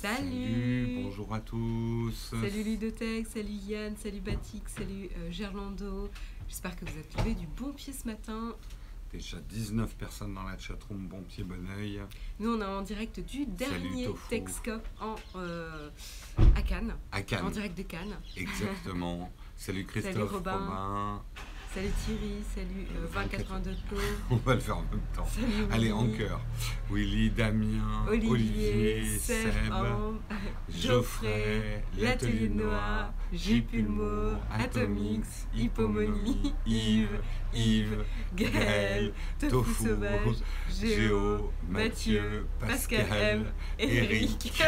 [0.00, 1.02] Salut.
[1.02, 6.08] Bonjour à tous Salut Ludotech, salut Yann, salut Batik, salut euh, Gerlando.
[6.48, 8.54] J'espère que vous êtes levé du bon pied ce matin.
[9.12, 12.00] Déjà 19 personnes dans la chatroom, bon pied, bon oeil.
[12.38, 14.08] Nous, on est en direct du dernier.
[14.30, 15.90] Texcop en, euh,
[16.56, 18.16] à Cannes, À en direct de Cannes.
[18.38, 19.30] exactement.
[19.58, 20.56] Salut Christophe, Salut Robin.
[20.56, 21.22] Robin.
[21.72, 24.02] Salut Thierry, salut euh, 2082 Claude.
[24.30, 25.24] On va le faire en même temps.
[25.24, 26.40] Salut Allez, en cœur.
[26.90, 30.14] Willy, Damien, Olivier, Seb, Seb, Ambre,
[30.68, 33.60] Geoffrey, l'Atelier de Noah, J.
[33.60, 37.20] Pulmo, Atomix, Hippomonie, Yves,
[37.54, 43.46] Yves, Gaël, Tofu Sauvage, Géo, Mathieu, Pascal Pascal,
[43.78, 44.60] M, Eric.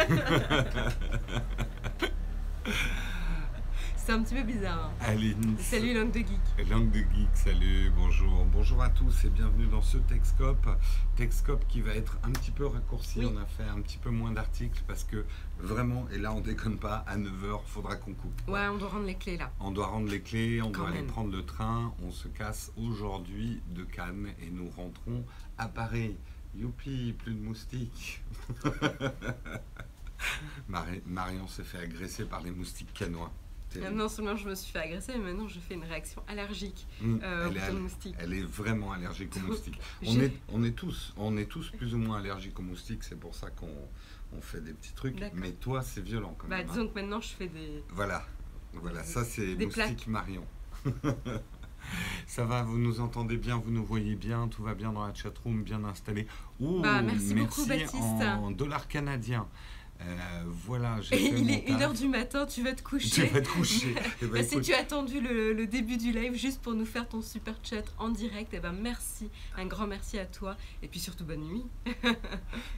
[4.05, 4.91] C'est un petit peu bizarre.
[5.01, 5.17] hein.
[5.59, 6.69] Salut Langue de Geek.
[6.69, 8.43] Langue de Geek, salut, bonjour.
[8.51, 10.67] Bonjour à tous et bienvenue dans ce Texcope.
[11.15, 13.19] Texcope qui va être un petit peu raccourci.
[13.19, 13.31] Oui.
[13.33, 15.23] On a fait un petit peu moins d'articles parce que
[15.57, 18.41] vraiment, et là on déconne pas, à 9h, faudra qu'on coupe.
[18.49, 19.51] Ouais, on doit rendre les clés là.
[19.61, 21.93] On doit rendre les clés, on Quand doit aller prendre le train.
[22.03, 25.23] On se casse aujourd'hui de Cannes et nous rentrons
[25.57, 26.17] à Paris.
[26.55, 28.21] Youpi, plus de moustiques.
[30.67, 33.31] Mari- Marion s'est fait agresser par les moustiques canois.
[33.79, 33.95] Terrible.
[33.97, 37.17] Non seulement je me suis fait agresser, mais maintenant je fais une réaction allergique Mm,
[37.23, 38.15] euh, au elle, est bouton de aller- moustique.
[38.19, 39.79] elle est vraiment allergique aux moustiques.
[40.05, 43.19] On est, on, est tous, on est tous plus ou moins allergiques aux moustiques, c'est
[43.19, 43.69] pour ça qu'on
[44.35, 45.17] on fait des petits trucs.
[45.33, 46.67] Mais toi, c'est violent quand Bah, même.
[46.67, 46.71] hein.
[46.73, 47.83] disons que maintenant je fais des.
[47.89, 48.25] Voilà,
[48.73, 50.45] voilà, ça c'est moustique Marion.
[52.27, 55.13] ça va, vous nous entendez bien, vous nous voyez bien, tout va bien dans la
[55.13, 56.27] chatroom, bien installé.
[56.59, 57.93] Ouh, Bah, merci beaucoup, Baptiste.
[57.93, 59.47] En dollars canadiens.
[60.05, 61.93] Euh, voilà, j'ai fait il est taf.
[61.93, 63.25] 1h du matin, tu vas te Tu coucher.
[63.27, 63.95] vas te coucher.
[64.21, 66.85] Eh ben, Bah, si tu as attendu le, le début du live juste pour nous
[66.85, 70.87] faire ton super chat en direct, et ben merci, un grand merci à toi et
[70.87, 71.65] puis surtout bonne nuit.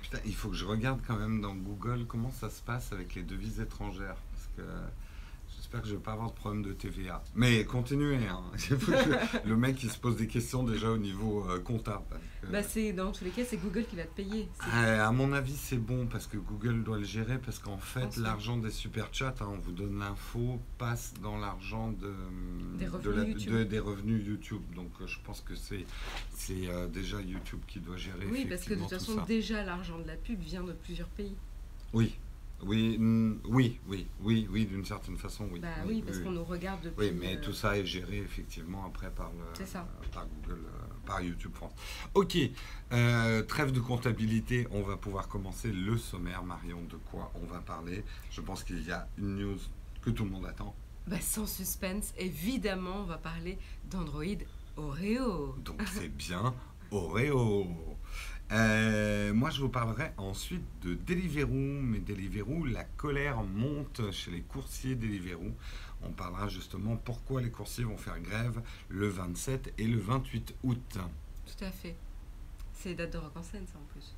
[0.02, 3.16] Putain, il faut que je regarde quand même dans Google comment ça se passe avec
[3.16, 4.18] les devises étrangères.
[4.31, 4.62] Parce que
[5.76, 7.23] j'espère que je vais pas avoir de problème de TVA.
[7.36, 8.18] Mais continuez.
[8.28, 8.42] Hein.
[9.45, 12.03] Le mec il se pose des questions déjà au niveau euh, comptable.
[12.41, 14.47] que- Bah c'est dans tous les cas c'est Google qui va te payer.
[14.74, 18.18] Euh, à mon avis, c'est bon parce que Google doit le gérer parce qu'en fait,
[18.18, 22.13] l'argent des super chats, hein, on vous donne l'info, passe dans l'argent de,
[22.78, 23.53] Des de revenus YouTube.
[23.53, 24.62] de- des revenus YouTube.
[24.75, 25.86] Donc, euh, je pense que c'est
[26.34, 28.25] c'est euh, déjà YouTube qui doit gérer.
[28.31, 31.09] Oui parce que de toute tout façon déjà l'argent de la pub vient de plusieurs
[31.09, 31.36] pays.
[31.94, 32.16] Oui,
[32.64, 32.98] oui,
[33.46, 35.60] oui, oui, oui, oui, d'une certaine façon, oui.
[35.60, 37.08] Bah oui, parce qu'on nous regarde depuis.
[37.10, 39.82] Oui, mais euh, tout ça est géré effectivement après par, le, ça.
[39.82, 41.74] euh, par Google, euh, par YouTube France.
[42.14, 42.38] Ok,
[42.92, 47.60] euh, trêve de comptabilité, on va pouvoir commencer le sommaire, Marion, de quoi on va
[47.60, 48.04] parler.
[48.32, 49.60] Je pense qu'il y a une news
[50.02, 50.74] que tout le monde attend.
[51.08, 53.60] Bah sans suspense, évidemment on va parler
[53.92, 54.24] d'Android
[54.76, 55.56] Oreo.
[55.64, 56.54] Donc c'est bien
[56.90, 57.68] Oreo.
[58.51, 64.41] Euh, moi, je vous parlerai ensuite de Deliveroo, mais Deliveroo, la colère monte chez les
[64.41, 65.51] coursiers Deliveroo.
[66.03, 71.00] On parlera justement pourquoi les coursiers vont faire grève le 27 et le 28 août.
[71.45, 71.95] Tout à fait.
[72.73, 74.16] C'est les dates de rock en scène ça en plus.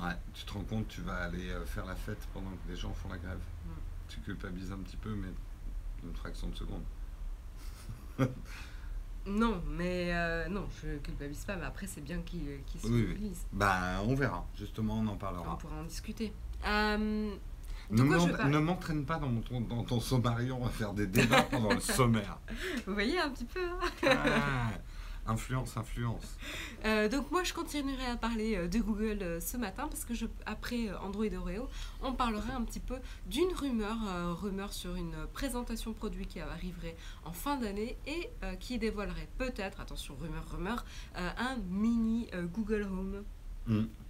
[0.00, 2.76] Ouais, tu te rends compte, tu vas aller euh, faire la fête pendant que les
[2.76, 3.38] gens font la grève.
[3.38, 3.70] Mm.
[4.08, 5.28] Tu culpabilises un petit peu, mais
[6.04, 6.82] une fraction de seconde.
[9.28, 13.16] Non, mais euh, non, je culpabilise pas, mais après c'est bien qu'ils qu'ils se Oui,
[13.20, 13.32] oui.
[13.52, 14.46] Bah, on verra.
[14.56, 15.58] Justement, on en On parlera.
[15.58, 16.32] pourra en discuter.
[16.66, 17.30] Euh,
[17.90, 21.80] Ne m'entraîne pas dans, mon, ton- dans ton sommarion à faire des débats pendant le
[21.98, 22.38] sommaire.
[22.86, 23.60] Vous voyez un petit peu.
[23.64, 24.70] hein Ah,
[25.28, 26.36] influence, influence.
[26.84, 30.14] Euh, donc moi je continuerai à parler euh, de Google euh, ce matin parce que
[30.14, 31.68] je, après Android Oreo,
[32.02, 32.96] on parlera un petit peu
[33.26, 38.54] d'une rumeur, euh, rumeur sur une présentation produit qui arriverait en fin d'année et euh,
[38.56, 40.84] qui dévoilerait peut-être, attention rumeur, rumeur,
[41.16, 43.24] un mini Google Home.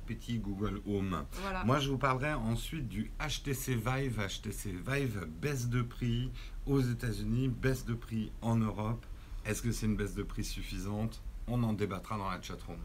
[0.07, 1.25] Petit Google Home.
[1.43, 1.65] Voilà.
[1.65, 4.21] Moi, je vous parlerai ensuite du HTC Vive.
[4.27, 6.31] HTC Vive baisse de prix
[6.67, 9.05] aux États-Unis, baisse de prix en Europe.
[9.49, 11.23] Est-ce que c'est une baisse de prix suffisante?
[11.47, 12.77] On en débattra dans la chatroom.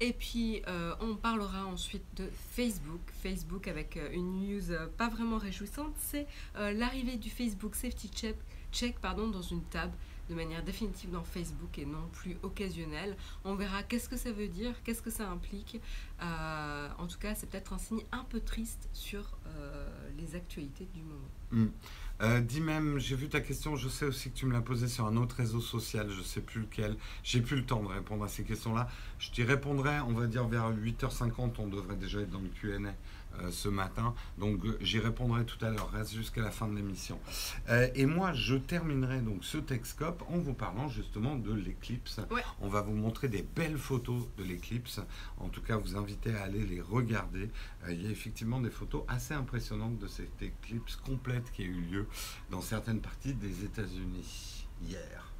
[0.00, 3.02] Et puis, euh, on parlera ensuite de Facebook.
[3.22, 6.26] Facebook avec euh, une news euh, pas vraiment réjouissante, c'est
[6.56, 8.36] l'arrivée du Facebook Safety Check,
[8.72, 9.92] check pardon, dans une tab
[10.28, 13.16] de manière définitive dans Facebook et non plus occasionnelle.
[13.44, 15.80] On verra qu'est-ce que ça veut dire, qu'est-ce que ça implique.
[16.22, 19.88] Euh, en tout cas, c'est peut-être un signe un peu triste sur euh,
[20.18, 21.30] les actualités du moment.
[21.50, 21.70] Hmm.
[22.20, 24.86] Euh, dis même, j'ai vu ta question, je sais aussi que tu me l'as posée
[24.86, 26.96] sur un autre réseau social, je sais plus lequel.
[27.24, 28.88] J'ai plus le temps de répondre à ces questions-là.
[29.18, 32.94] Je t'y répondrai, on va dire vers 8h50, on devrait déjà être dans le Q&A.
[33.40, 34.14] Euh, ce matin.
[34.38, 37.18] Donc euh, j'y répondrai tout à l'heure, reste jusqu'à la fin de l'émission.
[37.68, 42.20] Euh, et moi, je terminerai donc ce Texcope en vous parlant justement de l'éclipse.
[42.30, 42.42] Ouais.
[42.60, 45.00] On va vous montrer des belles photos de l'éclipse.
[45.38, 47.50] En tout cas, vous inviter à aller les regarder.
[47.84, 51.66] Euh, il y a effectivement des photos assez impressionnantes de cette éclipse complète qui a
[51.66, 52.06] eu lieu
[52.50, 55.32] dans certaines parties des États-Unis hier.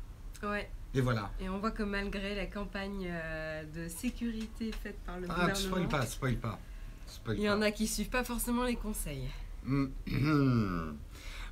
[0.43, 0.71] Ouais.
[0.95, 1.31] Et voilà.
[1.41, 3.11] Et on voit que malgré la campagne
[3.75, 6.59] de sécurité faite par le Ah, gouvernement, pas, spoil pas.
[6.59, 6.63] Spoil
[7.35, 9.29] il y en a qui suivent pas forcément les conseils.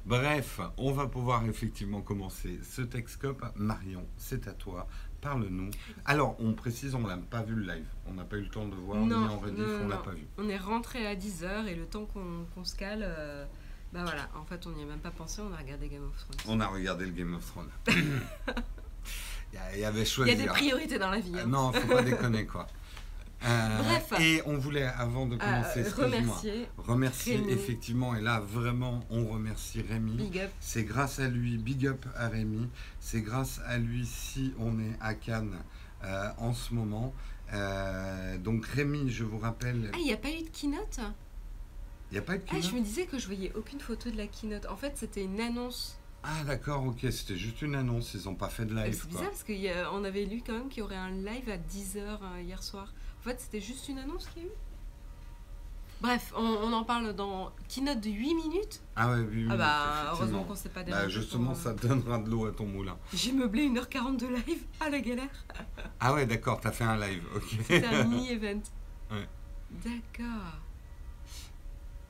[0.07, 3.45] Bref, on va pouvoir effectivement commencer ce Texcope.
[3.57, 4.89] Marion, c'est à toi.
[5.21, 5.71] Parle-nous.
[6.07, 7.85] Alors, on précise, on n'a pas vu le live.
[8.07, 10.12] On n'a pas eu le temps de voir, Non, en rediff, non, on l'a pas
[10.12, 10.27] vu.
[10.39, 13.45] On est rentré à 10h et le temps qu'on se cale, euh,
[13.93, 16.17] bah voilà, en fait on n'y a même pas pensé, on a regardé Game of
[16.17, 16.56] Thrones.
[16.56, 17.69] On a regardé le Game of Thrones.
[19.75, 20.31] il y avait Il y choisi.
[20.31, 21.39] a des priorités dans la vie.
[21.39, 21.47] Hein.
[21.47, 22.67] Non, faut pas déconner, quoi.
[23.43, 24.13] Euh, Bref.
[24.21, 27.53] Et on voulait, avant de Euh, commencer, remercier remercier Rémi.
[27.53, 30.13] effectivement, et là vraiment, on remercie Rémi.
[30.13, 30.51] Big Up.
[30.61, 32.69] C'est grâce à lui, big up à Rémi,
[33.01, 35.57] c'est grâce à lui si on est à Cannes
[36.05, 37.15] euh, en ce moment.
[38.45, 41.01] Donc Rémi, je vous rappelle, Ah, il n'y a pas eu de keynote?
[42.11, 42.73] Il n'y a pas de Ah, je keynote?
[42.75, 44.67] me disais que je voyais aucune photo de la keynote.
[44.67, 45.97] En fait, c'était une annonce.
[46.23, 48.95] Ah d'accord, ok, c'était juste une annonce, ils n'ont pas fait de live.
[49.01, 52.43] C'est bizarre parce qu'on avait lu quand même qu'il y aurait un live à 10h
[52.45, 52.93] hier soir.
[53.20, 54.52] En fait, c'était juste une annonce qu'il y a eu.
[56.00, 58.81] Bref, on, on en parle dans keynote de 8 minutes.
[58.96, 61.75] Ah ouais, oui, oui, ah bah, heureusement qu'on s'est pas Bah, justement, pour, ça euh,
[61.75, 62.96] donnera de l'eau à ton moulin.
[63.12, 64.64] J'ai meublé 1h40 de live.
[64.81, 65.28] Ah, la galère.
[66.00, 67.44] Ah ouais, d'accord, t'as fait un live, ok.
[67.69, 68.62] C'était un mini-event.
[69.11, 69.28] Ouais.
[69.72, 70.61] D'accord.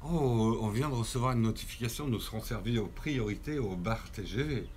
[0.04, 4.68] Oh, on vient de recevoir une notification, nous serons servis aux priorités au bar TGV.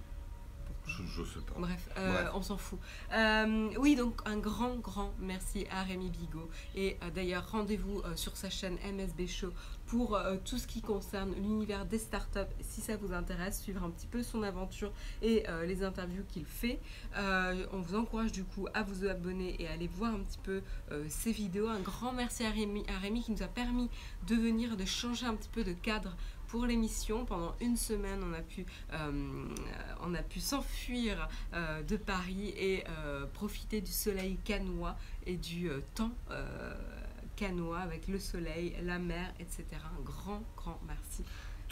[0.98, 1.54] Je, je sais pas.
[1.58, 2.80] Bref, euh, on s'en fout.
[3.14, 6.50] Euh, oui, donc un grand, grand merci à Rémi Bigot.
[6.76, 9.50] Et euh, d'ailleurs, rendez-vous sur sa chaîne MSB Show
[9.86, 12.40] pour tout ce qui concerne l'univers des startups.
[12.62, 14.92] Si ça vous intéresse, suivre un petit peu son aventure
[15.22, 16.80] et les interviews qu'il fait.
[17.16, 20.62] On vous encourage du coup à vous abonner et à aller voir un petit peu
[21.10, 21.68] ses vidéos.
[21.68, 23.90] Un grand merci à Rémi, à Rémi qui nous a permis
[24.28, 26.16] de venir, de changer un petit peu de cadre
[26.54, 27.26] pour l'émission.
[27.26, 28.64] Pendant une semaine, on a pu,
[28.94, 29.46] euh,
[30.04, 34.96] on a pu s'enfuir euh, de Paris et euh, profiter du soleil canois
[35.26, 36.12] et du temps
[37.36, 39.66] canois avec le soleil, la mer, etc.
[39.74, 41.24] Un grand, grand merci.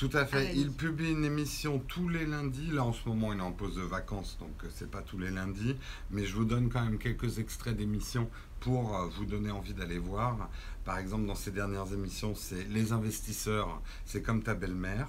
[0.02, 0.56] Tout à fait.
[0.56, 2.72] Il publie une émission tous les lundis.
[2.72, 5.20] Là, en ce moment, il est en pause de vacances, donc euh, c'est pas tous
[5.20, 5.76] les lundis.
[6.10, 8.28] Mais je vous donne quand même quelques extraits d'émissions
[8.62, 10.50] pour euh, vous donner envie d'aller voir.
[10.86, 15.08] Par exemple, dans ces dernières émissions, c'est Les investisseurs, c'est comme ta belle-mère.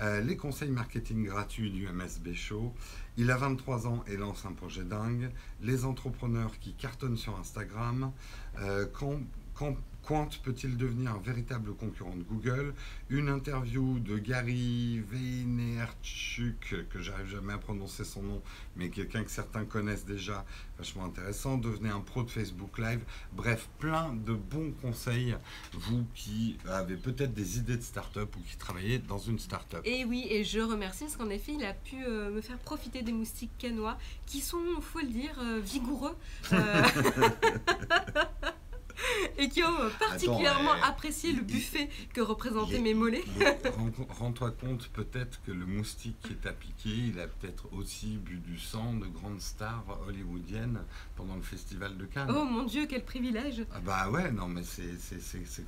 [0.00, 2.72] Euh, les conseils marketing gratuits du MSB Show.
[3.16, 5.30] Il a 23 ans et lance un projet dingue.
[5.60, 8.12] Les entrepreneurs qui cartonnent sur Instagram.
[8.60, 9.18] Euh, quand,
[9.58, 9.76] quand
[10.08, 12.72] Quant peut-il devenir un véritable concurrent de Google?
[13.10, 18.42] Une interview de Gary Vaynerchuk, que j'arrive jamais à prononcer son nom,
[18.74, 20.46] mais quelqu'un que certains connaissent déjà,
[20.78, 21.58] vachement intéressant.
[21.58, 23.00] Devenez un pro de Facebook Live.
[23.34, 25.36] Bref, plein de bons conseils,
[25.74, 29.82] vous qui avez peut-être des idées de start-up ou qui travaillez dans une start-up.
[29.84, 33.02] Et oui, et je remercie parce qu'en effet, il a pu euh, me faire profiter
[33.02, 36.16] des moustiques canois qui sont, faut le dire, euh, vigoureux.
[36.54, 36.82] euh,
[39.38, 43.24] et qui ont particulièrement Attends, euh, apprécié le il- buffet que représentaient mes mollets.
[44.18, 48.58] Rends-toi compte peut-être que le moustique qui t'a piqué, il a peut-être aussi bu du
[48.58, 50.80] sang de grandes stars hollywoodiennes
[51.16, 52.32] pendant le festival de Cannes.
[52.34, 54.96] Oh mon dieu, quel privilège Ah bah ouais, non mais c'est-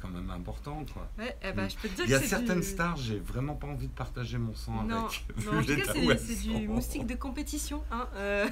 [0.01, 1.11] quand même important quoi.
[1.19, 2.67] Ouais, eh je peux te dire Il y a certaines du...
[2.67, 5.25] stars, j'ai vraiment pas envie de partager mon sang Non, avec.
[5.45, 7.83] non, en vu tout cas, l'état c'est du moustique de compétition.
[7.91, 8.09] Hein.
[8.15, 8.49] euh.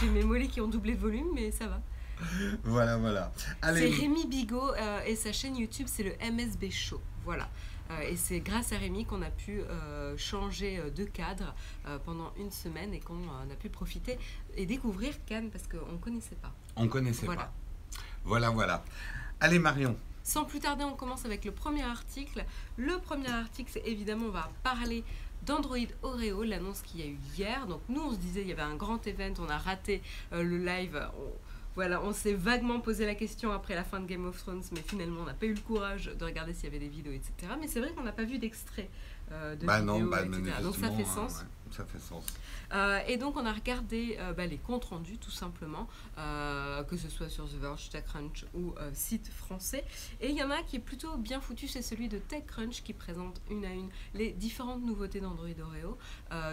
[0.00, 1.80] J'ai mes mollets qui ont doublé de volume, mais ça va.
[2.64, 3.32] Voilà, voilà.
[3.62, 7.00] C'est Rémi Bigot euh, et sa chaîne YouTube, c'est le MSB Show.
[7.24, 7.48] Voilà.
[7.90, 11.54] Euh, et c'est grâce à Rémi qu'on a pu euh, changer de cadre
[12.04, 13.14] pendant une semaine et qu'on
[13.50, 14.18] a pu profiter
[14.56, 16.52] et découvrir Cannes parce qu'on ne connaissait pas.
[16.76, 17.42] on connaissait Voilà.
[17.44, 17.52] pas.
[18.24, 18.84] Voilà, voilà.
[19.40, 22.44] Allez Marion, Sans plus tarder, on commence avec le premier article.
[22.76, 25.02] Le premier article, c'est évidemment, on va parler
[25.46, 27.66] d'Android Oreo, l'annonce qu'il y a eu hier.
[27.66, 30.42] Donc nous, on se disait, il y avait un grand event, on a raté euh,
[30.42, 31.00] le live.
[31.16, 31.32] On-
[31.78, 34.82] voilà, on s'est vaguement posé la question après la fin de Game of Thrones, mais
[34.84, 37.52] finalement, on n'a pas eu le courage de regarder s'il y avait des vidéos, etc.
[37.60, 38.90] Mais c'est vrai qu'on n'a pas vu d'extrait
[39.30, 40.42] euh, de bah vidéos, non, bah, etc.
[40.60, 41.38] Donc ça manifestement, fait hein, sens.
[41.38, 42.24] ouais, ça fait sens.
[42.72, 45.86] Euh, et donc on a regardé euh, bah, les comptes rendus tout simplement,
[46.18, 49.84] euh, que ce soit sur The Verge, TechCrunch ou site français.
[50.20, 52.92] Et il y en a qui est plutôt bien foutu, c'est celui de TechCrunch qui
[52.92, 55.96] présente une à une les différentes nouveautés d'Android Oreo.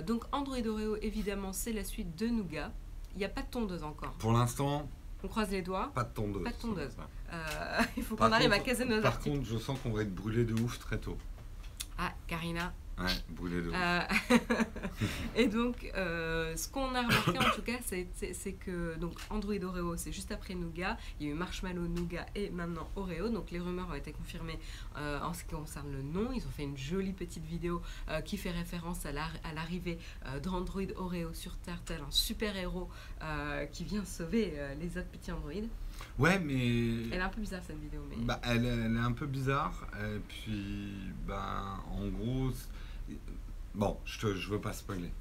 [0.05, 2.71] Donc Android Oreo évidemment c'est la suite de Nougat.
[3.15, 4.11] Il n'y a pas de tondeuse encore.
[4.19, 4.87] Pour l'instant,
[5.25, 5.91] On croise les doigts.
[5.95, 6.43] Pas de tondeuse.
[6.43, 6.95] Pas de tondeuse.
[7.33, 9.35] Euh, il faut qu'on arrive à caser nos Par articles.
[9.37, 11.17] contre, je sens qu'on va être brûlé de ouf très tôt.
[11.97, 12.71] Ah, Karina.
[12.97, 13.71] Ouais, brûlé de.
[13.73, 14.01] Euh,
[15.35, 19.97] et donc, euh, ce qu'on a remarqué en tout cas, c'est que donc Android Oreo,
[19.97, 20.97] c'est juste après Nougat.
[21.19, 23.27] Il y a eu Marshmallow, Nougat et maintenant Oreo.
[23.29, 24.57] Donc, les rumeurs ont été confirmées
[24.97, 26.31] euh, en ce qui concerne le nom.
[26.33, 29.97] Ils ont fait une jolie petite vidéo euh, qui fait référence à l'ar- à l'arrivée
[30.43, 32.89] d'Android Oreo sur Terre, tel un super-héros
[33.73, 35.51] qui vient sauver les autres petits Android.
[36.17, 37.07] Ouais, mais.
[37.11, 38.17] Elle est un peu bizarre cette vidéo, mais.
[38.23, 39.85] Bah, elle, est- elle est un peu bizarre.
[39.99, 40.93] Et puis,
[41.27, 42.51] ben, en gros.
[43.73, 45.11] Bon, je, je veux pas spoiler.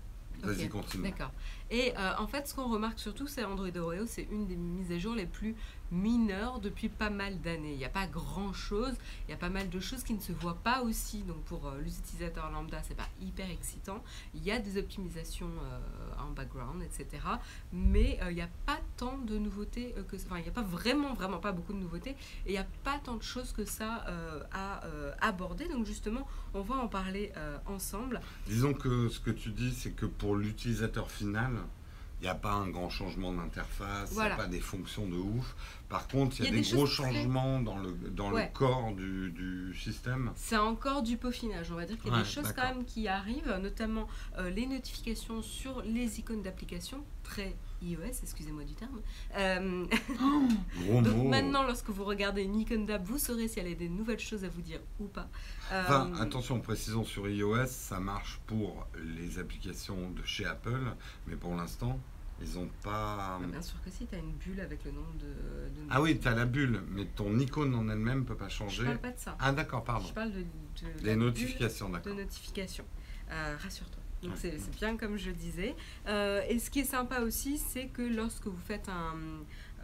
[0.43, 1.05] Vas-y, Ok, continue.
[1.05, 1.33] D'accord.
[1.71, 4.93] Et euh, en fait, ce qu'on remarque surtout, c'est Android Oreo, c'est une des mises
[4.93, 5.55] à jour les plus
[5.93, 7.73] mineures depuis pas mal d'années.
[7.73, 8.95] Il n'y a pas grand-chose,
[9.27, 11.23] il y a pas mal de choses qui ne se voient pas aussi.
[11.23, 14.03] Donc pour euh, l'utilisateur lambda, c'est pas hyper excitant.
[14.35, 17.23] Il y a des optimisations euh, en background, etc.
[17.73, 20.27] Mais euh, il n'y a pas tant de nouveautés euh, que ça.
[20.27, 22.17] Enfin, il n'y a pas vraiment, vraiment pas beaucoup de nouveautés.
[22.47, 24.05] Et il n'y a pas tant de choses que ça
[24.53, 24.83] à
[25.21, 25.69] aborder.
[25.69, 27.33] Donc justement, on va en parler
[27.67, 28.21] ensemble.
[28.47, 31.53] Disons que ce que tu dis, c'est que pour l'utilisateur final,
[32.21, 34.35] il n'y a pas un grand changement d'interface, il Voilà.
[34.37, 35.55] n'y a pas des fonctions de ouf.
[35.89, 38.33] Par contre, il y a, Il y a des, des gros changements dans le, dans
[38.33, 38.47] Ouais.
[38.47, 40.33] le corps du, du système.
[40.37, 41.71] C'est encore du peaufinage.
[41.71, 44.49] On va dire qu'il y a Ouais, des choses quand même qui arrivent, notamment euh,
[44.51, 49.01] les notifications sur les icônes d'application, très iOS, excusez-moi du terme.
[49.37, 49.87] Euh,
[50.87, 51.29] Gros donc mot.
[51.29, 54.45] maintenant, lorsque vous regardez une icône d'app, vous saurez si elle a des nouvelles choses
[54.45, 55.29] à vous dire ou pas.
[55.73, 58.87] Euh, Enfin, attention, précisons sur iOS, ça marche pour
[59.19, 60.83] les applications de chez Apple,
[61.27, 61.99] mais pour l'instant,
[62.43, 63.39] ils n'ont pas.
[63.49, 65.27] Bien sûr que si, tu as une bulle avec le nom de...
[65.27, 68.55] de- Ah oui, tu as la bulle, mais ton icône en elle-même peut pas Je
[68.57, 68.85] changer.
[68.85, 69.37] parle pas de ça.
[69.39, 70.07] Ah d'accord, pardon.
[70.09, 70.45] Je parle de,
[71.03, 72.15] Les notifications, de d'accord.
[72.15, 72.85] notification.
[73.31, 74.03] Euh, Rassure-toi.
[74.25, 75.75] Donc c'est bien comme je disais.
[76.09, 79.15] Euh, et ce qui est sympa aussi, c'est que lorsque vous faites un,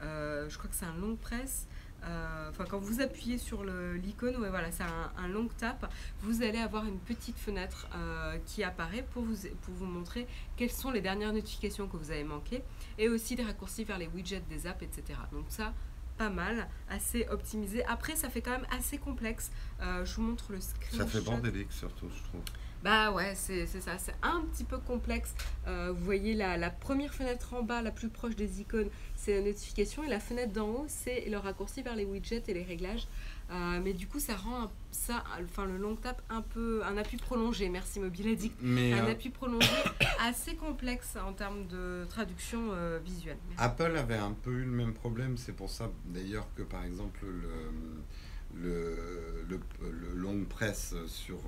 [0.02, 1.66] euh, je crois que c'est un long press.
[2.04, 5.92] euh, Enfin, quand vous appuyez sur l'icône, ouais, voilà, c'est un, un long tap.
[6.22, 10.70] Vous allez avoir une petite fenêtre euh, qui apparaît pour vous, pour vous montrer quelles
[10.72, 12.62] sont les dernières notifications que vous avez manquées
[12.98, 15.18] et aussi des raccourcis vers les widgets des apps, etc.
[15.32, 15.74] Donc ça,
[16.16, 17.84] pas mal, assez optimisé.
[17.84, 19.50] Après, ça fait quand même assez complexe.
[19.80, 20.96] Euh, je vous montre le screenshot.
[20.98, 22.42] Ça fait bordélique surtout, je trouve.
[22.82, 25.34] Bah ouais, c'est ça, c'est un petit peu complexe.
[25.66, 29.34] Euh, vous voyez la, la première fenêtre en bas, la plus proche des icônes, c'est
[29.38, 32.62] la notification, et la fenêtre d'en haut, c'est le raccourci vers les widgets et les
[32.62, 33.06] réglages.
[33.50, 36.96] Euh, mais du coup, ça rend un- ça, enfin le long tap un peu un
[36.96, 37.68] appui prolongé.
[37.68, 38.56] Merci Mobile Addict.
[38.62, 39.68] Mais Un euh, appui prolongé
[40.20, 42.70] assez complexe en termes de traduction
[43.04, 43.36] visuelle.
[43.50, 43.62] Merci.
[43.64, 47.20] Apple avait un peu eu le même problème, c'est pour ça d'ailleurs que par exemple
[47.26, 49.60] le, le, le,
[49.90, 51.38] le long press sur,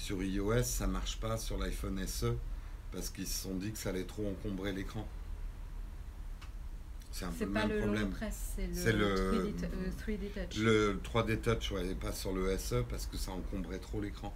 [0.00, 2.34] sur iOS, ça marche pas sur l'iPhone SE
[2.92, 5.06] parce qu'ils se sont dit que ça allait trop encombrer l'écran.
[7.12, 8.10] C'est un peu le même le problème.
[8.72, 10.58] c'est le, le- 3D, t- euh, 3D touch.
[10.58, 14.32] Le 3D Touch, ouais, et pas sur le SE parce que ça encombrait trop l'écran.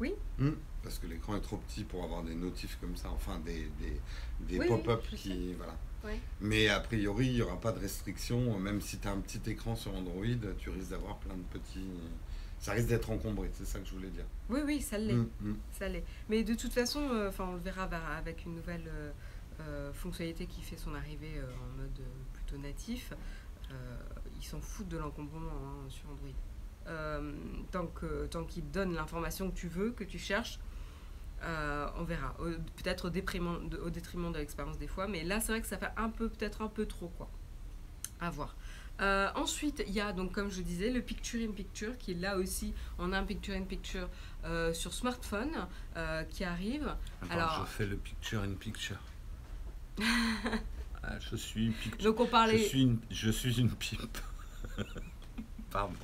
[0.00, 0.14] Oui.
[0.38, 3.68] Hmm, parce que l'écran est trop petit pour avoir des notifs comme ça, enfin des,
[3.80, 4.00] des,
[4.40, 5.54] des Oui, oui, pop-up je qui.
[5.54, 5.76] Voilà.
[6.04, 6.20] Ouais.
[6.40, 8.56] Mais a priori, il n'y aura pas de restriction.
[8.60, 10.24] Même si tu as un petit écran sur Android,
[10.58, 11.84] tu risques d'avoir plein de petits.
[12.60, 14.24] Ça risque d'être encombré, c'est ça que je voulais dire.
[14.50, 15.14] Oui, oui, ça l'est.
[15.78, 16.04] Ça l'est.
[16.28, 17.84] Mais de toute façon, euh, enfin, on le verra
[18.16, 19.10] avec une nouvelle euh,
[19.60, 22.00] euh, fonctionnalité qui fait son arrivée en mode
[22.32, 23.12] plutôt natif.
[24.40, 27.64] Ils s'en foutent de l'encombrement hein, sur Android.
[27.70, 30.58] Tant que tant qu'ils te donnent l'information que tu veux, que tu cherches,
[31.42, 32.34] euh, on verra.
[32.76, 35.66] Peut-être au, détriment de- au détriment de l'expérience des fois, mais là, c'est vrai que
[35.66, 37.28] ça fait un peu, peut-être un peu trop, quoi.
[38.20, 38.54] À voir.
[39.00, 42.36] Euh, ensuite, il y a donc, comme je disais, le Picture in Picture qui là
[42.36, 44.08] aussi, on a un Picture in Picture
[44.44, 46.94] euh, sur smartphone euh, qui arrive.
[47.22, 48.98] Attends, Alors- je fais le picture in picture.
[51.02, 52.04] Ah, je suis picture.
[52.10, 52.58] Donc on Je parlait.
[52.58, 54.18] suis une, je suis une pipe.
[55.70, 55.94] Pardon.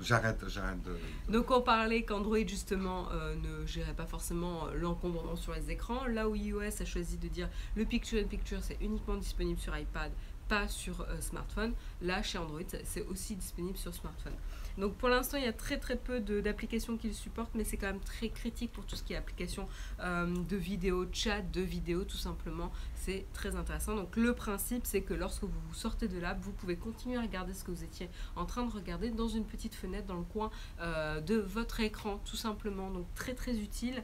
[0.00, 0.92] J'arrête, j'arrête de.
[1.26, 6.06] de- Donc on parlait qu'Android justement euh, ne gérait pas forcément l'encombrement sur les écrans,
[6.06, 9.76] là où iOS a choisi de dire le Picture in Picture c'est uniquement disponible sur
[9.76, 10.12] iPad,
[10.48, 11.72] pas sur euh, smartphone.
[12.02, 14.34] Là chez Android c'est- aussi disponible sur smartphone.
[14.78, 17.76] Donc pour l'instant il y a très très peu d'applications qui le supportent, mais c'est
[17.76, 19.68] quand même très critique pour tout ce qui est application
[20.00, 22.70] euh, de vidéo, chat, de vidéo tout simplement.
[22.94, 23.96] C'est très intéressant.
[23.96, 27.22] Donc le principe c'est que lorsque vous vous sortez de l'app, vous pouvez continuer à
[27.22, 30.24] regarder ce que vous étiez en train de regarder dans une petite fenêtre dans le
[30.24, 30.50] coin
[30.80, 32.90] euh, de votre écran tout simplement.
[32.90, 34.02] Donc très très utile,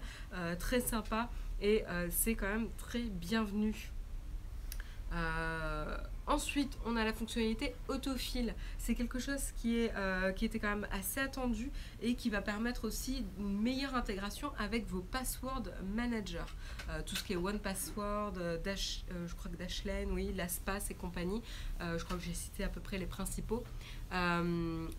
[0.58, 1.30] très sympa
[1.62, 3.92] et c'est quand même très bienvenu.
[6.26, 8.54] Ensuite, on a la fonctionnalité autofile.
[8.78, 12.40] C'est quelque chose qui, est, euh, qui était quand même assez attendu et qui va
[12.40, 15.64] permettre aussi une meilleure intégration avec vos password
[15.94, 16.38] managers.
[16.88, 20.90] Euh, tout ce qui est One Password, euh, Dash, je crois que Dashlane, oui, LastPass
[20.90, 21.42] et compagnie.
[21.80, 23.62] je crois que j'ai cité à peu près les principaux.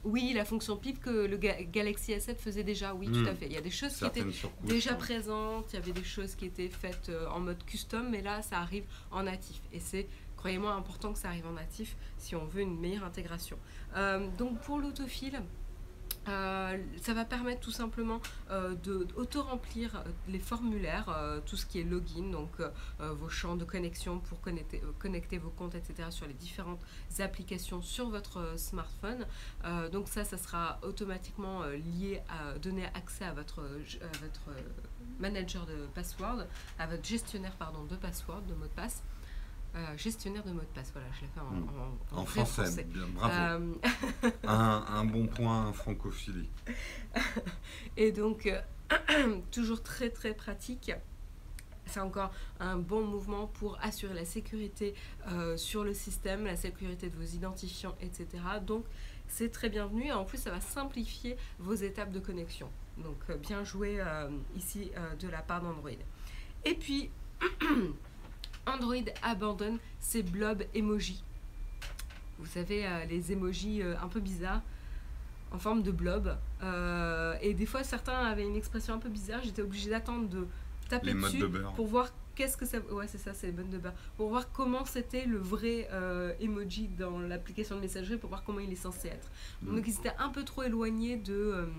[0.03, 3.37] oui, la fonction PIP que le Galaxy S7 faisait déjà, oui, tout à hmm.
[3.37, 3.45] fait.
[3.47, 4.25] Il y a des choses qui étaient
[4.63, 8.43] déjà présentes, il y avait des choses qui étaient faites en mode custom, mais là,
[8.43, 9.61] ça arrive en natif.
[9.73, 10.07] Et c'est
[10.45, 13.57] croyez-moi, important que ça arrive en natif si on veut une meilleure intégration.
[13.95, 15.41] Euh, donc pour l'autofile,
[16.27, 18.21] euh, ça va permettre tout simplement
[18.51, 22.51] euh, d'auto-remplir les formulaires, tout ce qui est login, donc
[22.99, 26.09] vos champs de connexion pour connecter, vos comptes, etc.
[26.11, 26.85] sur les différentes
[27.17, 29.25] applications sur votre smartphone.
[29.91, 31.63] donc ça, ça sera automatiquement
[31.97, 33.63] lié à donner accès à votre,
[34.21, 34.49] votre
[35.17, 36.45] manager de password,
[36.77, 39.01] à votre gestionnaire pardon, de password, de mot de passe.
[39.75, 42.19] Euh, gestionnaire de mot de passe, voilà, je l'ai fait en, hmm.
[42.19, 42.87] en, français.
[43.13, 43.33] bravo.
[43.33, 46.49] Euh, un, bon point francophilie.
[47.97, 50.93] Et donc, euh, toujours très très pratique.
[51.87, 54.95] C'est encore un bon mouvement pour assurer la sécurité
[55.55, 58.27] sur le système, la sécurité de vos identifiants, etc.
[58.65, 58.85] Donc,
[59.27, 62.71] c'est très bienvenu et en plus, ça va simplifier vos étapes de connexion.
[62.97, 64.03] Donc, bien joué
[64.55, 64.89] ici
[65.19, 65.91] de la part d'Android.
[66.63, 67.11] Et puis,
[68.65, 71.23] Android abandonne ses blob emojis.
[72.39, 74.61] Vous savez, euh, les emojis euh, un peu bizarres
[75.51, 76.35] en forme de blob.
[76.63, 79.41] Euh, et des fois, certains avaient une expression un peu bizarre.
[79.43, 80.47] J'étais obligée d'attendre de
[80.89, 81.43] taper dessus
[81.75, 82.79] pour voir qu'est-ce que ça.
[82.91, 83.93] Ouais, c'est ça, c'est les bonnes de beurre.
[84.17, 85.87] Pour voir comment c'était le vrai
[86.41, 89.29] emoji dans l'application de messagerie, pour voir comment il est censé être.
[89.61, 89.75] Mm.
[89.75, 91.69] Donc, ils étaient un peu trop éloignés de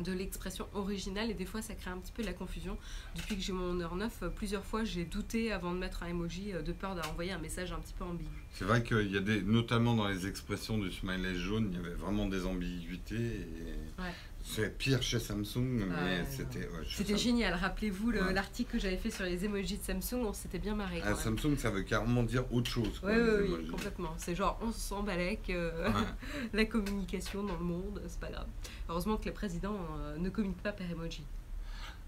[0.00, 2.78] de l'expression originale et des fois ça crée un petit peu la confusion.
[3.16, 6.52] Depuis que j'ai mon heure 9, plusieurs fois j'ai douté avant de mettre un emoji
[6.52, 8.30] euh, de peur d'envoyer un message un petit peu ambigu.
[8.52, 11.80] C'est vrai qu'il y a des, notamment dans les expressions du smiley jaune, il y
[11.80, 13.14] avait vraiment des ambiguïtés.
[13.14, 14.02] Et...
[14.48, 16.68] C'est pire chez Samsung, mais c'était.
[16.88, 17.54] c'était génial.
[17.54, 21.02] Rappelez-vous l'article que j'avais fait sur les emojis de Samsung, on s'était bien marré.
[21.04, 23.00] Ah, Samsung, ça veut carrément dire autre chose.
[23.02, 24.14] Oui, oui, complètement.
[24.16, 25.90] C'est genre, on s'en balèque euh,
[26.54, 28.46] la communication dans le monde, c'est pas grave.
[28.88, 31.24] Heureusement que les présidents euh, ne communiquent pas par emoji.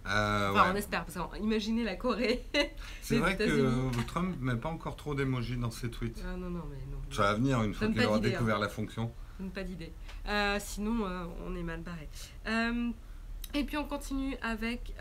[0.07, 2.47] Euh, enfin, on espère, parce qu'imaginez la Corée.
[3.03, 6.25] C'est vrai que Trump met pas encore trop d'emojis dans ses tweets.
[6.27, 6.99] Ah non, non, mais non.
[7.11, 8.61] Ça va venir une fois qu'il aura découvert hein.
[8.61, 9.13] la fonction.
[9.55, 9.93] Pas d'idée.
[10.27, 12.09] Euh, sinon, euh, on est mal barré.
[12.47, 12.91] Euh,
[13.53, 14.95] et puis on continue avec,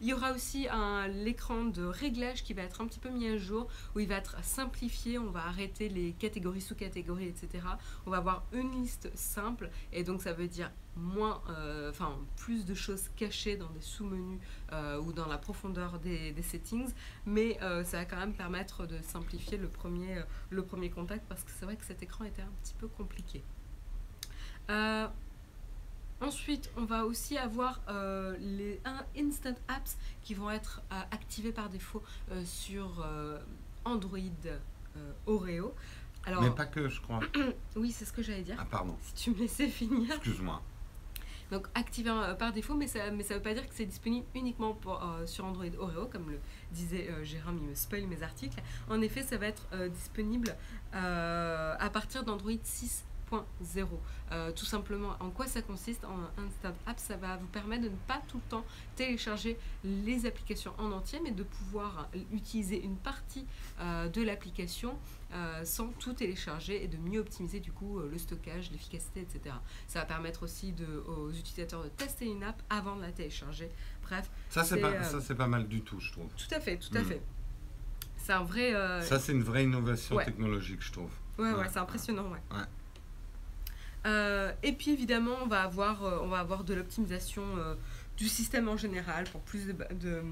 [0.00, 0.66] il y aura aussi
[1.12, 4.14] l'écran de réglage qui va être un petit peu mis à jour, où il va
[4.14, 7.66] être simplifié, on va arrêter les catégories, sous-catégories, etc.
[8.06, 11.42] On va avoir une liste simple, et donc ça veut dire moins,
[11.90, 14.40] enfin plus de choses cachées dans des sous-menus
[15.02, 16.94] ou dans la profondeur des, settings,
[17.26, 21.50] mais ça va quand même permettre de simplifier le premier, le premier contact, parce que
[21.50, 23.44] c'est vrai que cet écran était un petit peu compliqué.
[24.70, 25.06] Euh,
[26.20, 28.80] ensuite, on va aussi avoir euh, les
[29.16, 32.02] Instant Apps qui vont être euh, activés par défaut
[32.44, 33.06] sur
[33.84, 34.18] Android
[35.26, 35.74] Oreo.
[36.24, 37.20] Alors, Mais pas que, je crois.
[37.76, 38.56] oui, c'est ce que j'allais dire.
[38.58, 38.96] Ah, pardon.
[39.00, 40.14] Si tu me laissais finir.
[40.14, 40.60] Excuse-moi.
[41.52, 44.26] Donc activé par défaut, mais ça ne mais ça veut pas dire que c'est disponible
[44.34, 46.40] uniquement pour, sur Android Oreo, comme le
[46.72, 48.60] disait Jérôme, il me spoil mes articles.
[48.90, 50.56] En effet, ça va être disponible
[50.92, 53.04] à partir d'Android 6
[54.32, 56.98] euh, tout simplement, en quoi ça consiste en Instant App?
[56.98, 58.64] Ça va vous permettre de ne pas tout le temps
[58.96, 63.46] télécharger les applications en entier, mais de pouvoir utiliser une partie
[63.80, 64.98] euh, de l'application
[65.32, 69.54] euh, sans tout télécharger et de mieux optimiser du coup le stockage, l'efficacité, etc.
[69.88, 73.70] Ça va permettre aussi de, aux utilisateurs de tester une app avant de la télécharger.
[74.02, 74.30] Bref.
[74.50, 76.28] Ça, c'est pas, ça, pas mal du tout, je trouve.
[76.36, 77.04] Tout à fait, tout à hmm.
[77.04, 77.22] fait.
[78.16, 78.72] C'est un vrai.
[79.02, 81.10] Ça, c'est une vraie innovation technologique, je trouve.
[81.38, 82.40] Ouais, ouais, c'est impressionnant, ouais.
[82.50, 82.64] ouais.
[84.06, 87.74] Euh, et puis évidemment, on va avoir, euh, on va avoir de l'optimisation euh,
[88.16, 90.22] du système en général pour plus de,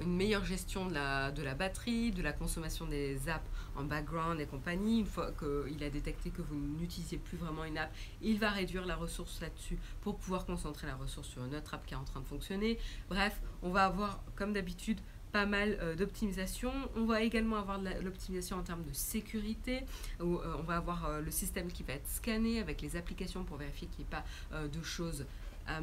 [0.00, 3.44] une meilleure gestion de la, de la batterie, de la consommation des apps
[3.76, 5.00] en background et compagnie.
[5.00, 8.86] Une fois qu'il a détecté que vous n'utilisiez plus vraiment une app, il va réduire
[8.86, 12.04] la ressource là-dessus pour pouvoir concentrer la ressource sur une autre app qui est en
[12.04, 12.78] train de fonctionner.
[13.10, 15.00] Bref, on va avoir, comme d'habitude,
[15.32, 16.72] pas mal euh, d'optimisation.
[16.96, 19.80] On va également avoir l'optimisation en termes de sécurité,
[20.20, 23.44] où euh, on va avoir euh, le système qui va être scanné avec les applications
[23.44, 24.24] pour vérifier qu'il n'y ait pas
[24.66, 25.26] de choses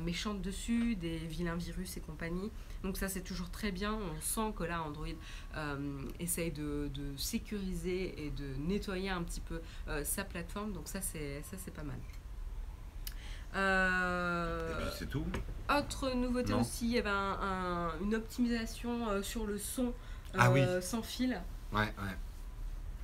[0.04, 2.50] méchantes dessus, des vilains virus et compagnie.
[2.84, 3.94] Donc ça c'est toujours très bien.
[3.94, 5.06] On sent que là Android
[6.20, 9.62] essaye de, de, sécuriser et de nettoyer un petit peu
[10.04, 10.74] sa plateforme.
[10.74, 12.00] Donc ça ça c'est pas mal.
[13.56, 15.26] Euh, et puis c'est tout.
[15.70, 17.10] Autre nouveauté aussi, il y avait
[18.02, 19.94] une optimisation euh, sur le son
[20.38, 21.42] ah euh, sans fil.
[21.72, 22.18] Ouais, ouais.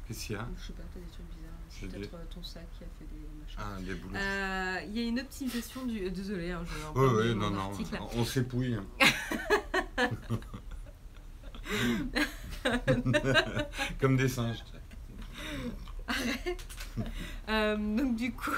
[0.08, 0.46] Qu'est-ce qu'il y a?
[0.58, 1.52] Je sais pas, t'as des trucs bizarres.
[1.70, 3.58] C'est peut-être ton sac qui a fait des machins.
[3.58, 4.20] Ah, des boulots.
[4.88, 6.12] Il y a une optimisation du.
[6.12, 8.78] Désolé, hein, je vais Oui, encore oui, lire non, non, article, on s'épouille.
[14.02, 14.66] Comme des singes.
[17.50, 18.52] Euh, donc du coup.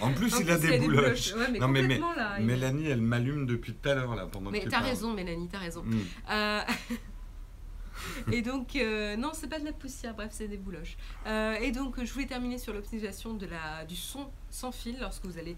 [0.00, 1.34] En plus, en il a des bouloches.
[1.34, 2.36] Ouais, mais Non, mais- là.
[2.38, 5.12] il- Mélanie, elle m'allume depuis tout à l'heure, là, pendant Mais que tu t'as raison,
[5.12, 5.82] Mélanie, t'as raison.
[5.82, 5.98] Mm.
[6.30, 6.60] Euh,
[8.32, 10.96] et donc, euh, non, c'est pas de la poussière, bref, c'est des bouloches.
[11.60, 15.38] Et donc, je voulais terminer sur l'optimisation de la, du son sans fil lorsque vous
[15.38, 15.56] allez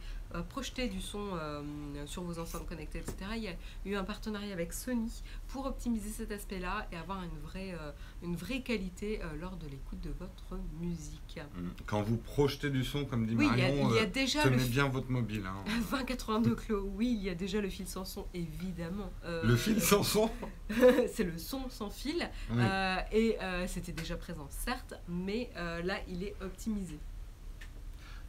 [0.49, 1.63] projeter du son euh,
[2.07, 3.17] sur vos enceintes connectées, etc.
[3.37, 5.11] Il y a eu un partenariat avec Sony
[5.49, 7.91] pour optimiser cet aspect-là et avoir une vraie, euh,
[8.23, 11.41] une vraie qualité euh, lors de l'écoute de votre musique.
[11.57, 11.69] Mm.
[11.87, 14.03] Quand vous projetez du son, comme dit Oui, il y a, Marion, il y a
[14.03, 15.43] euh, déjà le tenez bien votre mobile.
[15.47, 15.65] hein.
[15.91, 19.11] 2082 Clos, oui, il y a déjà le fil sans son, évidemment.
[19.25, 20.31] Euh, Le fil sans son?
[21.13, 22.29] C'est le son sans fil.
[22.51, 22.57] Oui.
[22.61, 26.99] Euh, et euh, c'était déjà présent, certes, mais euh, là, il est optimisé.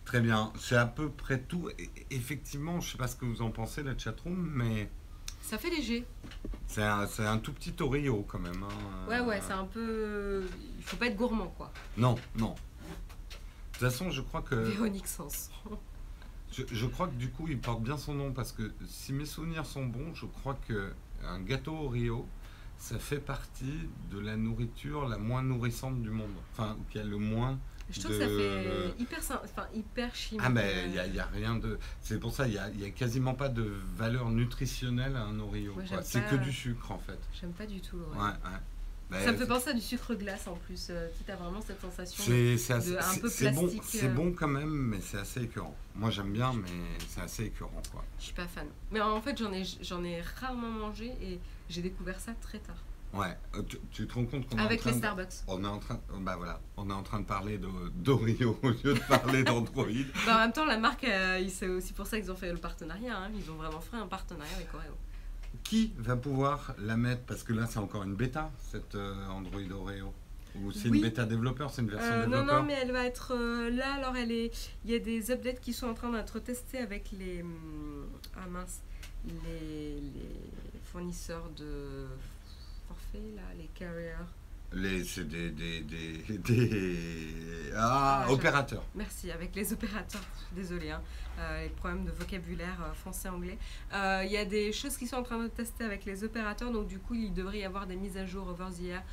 [0.06, 1.70] Très bien, c'est à peu près tout.
[2.10, 4.90] Effectivement, je sais pas ce que vous en pensez, la chatroom, mais
[5.42, 6.06] Ça fait léger.
[6.68, 8.64] c'est un, c'est un tout petit Oreo quand même.
[8.64, 9.08] hein.
[9.10, 10.46] Ouais, ouais, c'est un peu.
[10.78, 11.72] Il faut pas être gourmand, quoi.
[11.98, 12.50] Non, non.
[12.54, 12.58] De
[13.88, 15.52] toute façon, je crois que Véronique Sanson.
[16.52, 19.26] je, je crois que du coup, il porte bien son nom parce que si mes
[19.26, 22.28] souvenirs sont bons, je crois que un gâteau Oreo,
[22.78, 23.80] ça fait partie
[24.12, 26.34] de la nourriture la moins nourrissante du monde.
[26.54, 27.60] Enfin, qui a le moins.
[27.90, 30.42] Je trouve que ça fait hyper, enfin, hyper chimique.
[30.46, 31.78] Ah mais il n'y a, rien de...
[32.02, 35.40] C'est pour ça, il n'y a, y a quasiment pas de valeur nutritionnelle à un
[35.40, 35.76] Oreo.
[36.04, 37.20] C'est que du sucre en fait.
[37.40, 37.98] J'aime pas du tout.
[37.98, 38.18] ouais.
[38.18, 38.60] Ouais, ouais.
[39.12, 40.88] Bah, Ça me fait penser à du sucre glace en plus.
[40.90, 42.24] euh, tu as vraiment cette sensation.
[42.24, 44.14] C'est un peu c'est bon, plastique, c'est euh.
[44.14, 45.76] bon quand même, mais c'est assez écœurant.
[45.96, 46.70] Moi j'aime bien, mais
[47.10, 48.06] c'est assez écœurant quoi.
[48.20, 48.68] Je suis pas fan.
[48.90, 51.40] Mais en fait, j'en ai, j'en ai rarement mangé et
[51.70, 52.78] j'ai découvert ça très tard.
[53.14, 55.34] Ouais, euh, tu, tu te rends compte qu'on est en Avec train les de- Starbucks.
[55.48, 58.70] On est en train, bah voilà, on est en train de parler de- d'Oreo au
[58.70, 59.86] lieu de parler d'Android.
[60.26, 62.58] Bah, en même temps, la marque, euh, c'est aussi pour ça qu'ils ont fait le
[62.58, 63.18] partenariat.
[63.18, 63.30] hein.
[63.36, 64.94] Ils ont vraiment fait un partenariat avec Oreo.
[65.66, 67.24] Qui va pouvoir la mettre?
[67.24, 70.14] Parce que là c'est encore une bêta, cette euh, Android Oreo.
[70.56, 70.98] Ou c'est Oui.
[70.98, 72.62] une bêta développeur, c'est une version Euh, non, développeur?
[72.62, 73.94] non, mais elle va être euh, là.
[73.96, 74.52] Alors, elle est.
[74.86, 77.42] Il y a des updates qui sont en train d'être testés avec les.
[77.42, 78.06] hum,
[78.38, 78.80] Ah mince.
[79.26, 82.06] Les, les fournisseurs de
[83.14, 84.14] là, les carriers.
[84.74, 88.84] Les, c'est des, des, des, des- Ah, Ah, je- opérateurs.
[88.96, 90.22] Merci, avec les opérateurs.
[90.54, 91.02] Désolée, hein.
[91.40, 93.58] Euh, les problèmes de vocabulaire euh, français-anglais.
[93.94, 96.72] Euh, Il y a des choses qui sont en train de tester avec les opérateurs,
[96.72, 99.04] donc du coup, il devrait y avoir des mises à jour over the air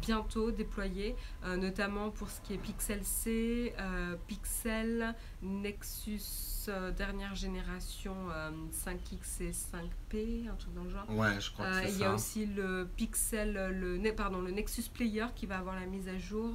[0.00, 6.20] bientôt déployées, euh, notamment pour ce qui est Pixel C, euh, Pixel, Nexus
[6.68, 11.08] euh, dernière génération euh, 5X et 5P, un truc dans le genre.
[11.10, 14.40] Ouais, je crois Euh, que c'est il y a aussi le Pixel, le, ne- pardon,
[14.42, 16.52] le Nexus Player qui va avoir la mise à jour.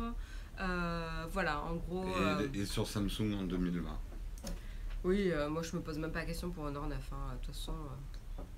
[0.60, 2.06] Euh, voilà, en gros.
[2.16, 3.90] euh, Et, et sur Samsung en 2020.
[5.04, 6.98] oui, euh, moi je me pose même pas la question pour Honor 9.
[7.12, 7.72] hein, De toute façon.
[7.74, 8.13] euh.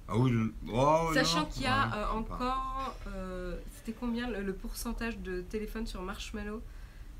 [0.07, 0.31] Ah oui,
[0.71, 2.95] oh, Sachant qu'il y a ouais, euh, encore.
[3.07, 6.61] euh, C'était combien le, le pourcentage de téléphone sur Marshmallow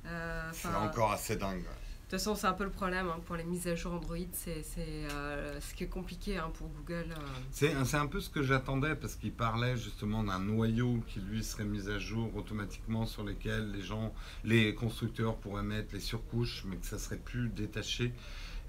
[0.06, 1.64] Euh, C'est enfin, encore assez dingue.
[1.64, 4.16] De toute façon, c'est un peu le problème hein, pour les mises à jour Android.
[4.34, 4.64] C'est
[5.12, 7.08] euh, ce qui est compliqué hein, pour Google.
[7.10, 7.22] euh.
[7.52, 11.66] C'est un peu ce que j'attendais parce qu'il parlait justement d'un noyau qui lui serait
[11.66, 16.76] mis à jour automatiquement sur lesquels les gens, les constructeurs pourraient mettre les surcouches, mais
[16.76, 18.14] que ça serait plus détaché.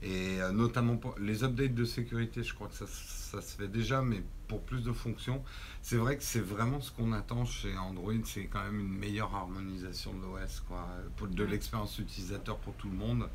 [0.03, 3.69] Et euh, notamment pour les updates de sécurité, je crois que ça, ça se fait
[3.69, 5.43] déjà, mais pour plus de fonctions.
[5.83, 9.35] C'est vrai que c'est vraiment ce qu'on attend chez Android, c'est quand même une meilleure
[9.35, 10.63] harmonisation de l'OS,
[11.31, 13.29] de l'expérience utilisateur pour tout le monde,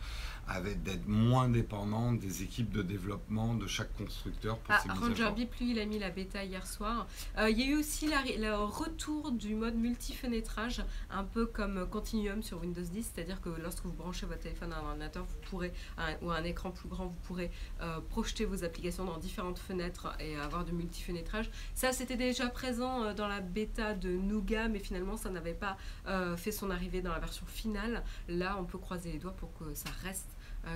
[0.48, 5.32] avec d'être moins dépendant des équipes de développement de chaque constructeur pour Ah, ses Ranger.
[5.36, 7.08] Bip, lui, il a mis la bêta hier soir.
[7.38, 11.88] Euh, Il y a eu aussi la- le retour du mode multifenêtrage, un peu comme
[11.90, 15.38] Continuum sur Windows 10, c'est-à-dire que lorsque vous branchez votre téléphone à un ordinateur vous
[15.50, 17.52] pourrez, un- ou à un écran plus grand, vous pourrez
[17.82, 21.50] euh, projeter vos applications dans différentes fenêtres et avoir du multifenêtrage.
[21.76, 25.78] Ça, c'était déjà présent euh, dans la bêta de Nougat, mais finalement, ça n'avait pas
[26.38, 28.04] fait son arrivée dans la version finale.
[28.28, 30.28] Là, on peut croiser les doigts pour que ça reste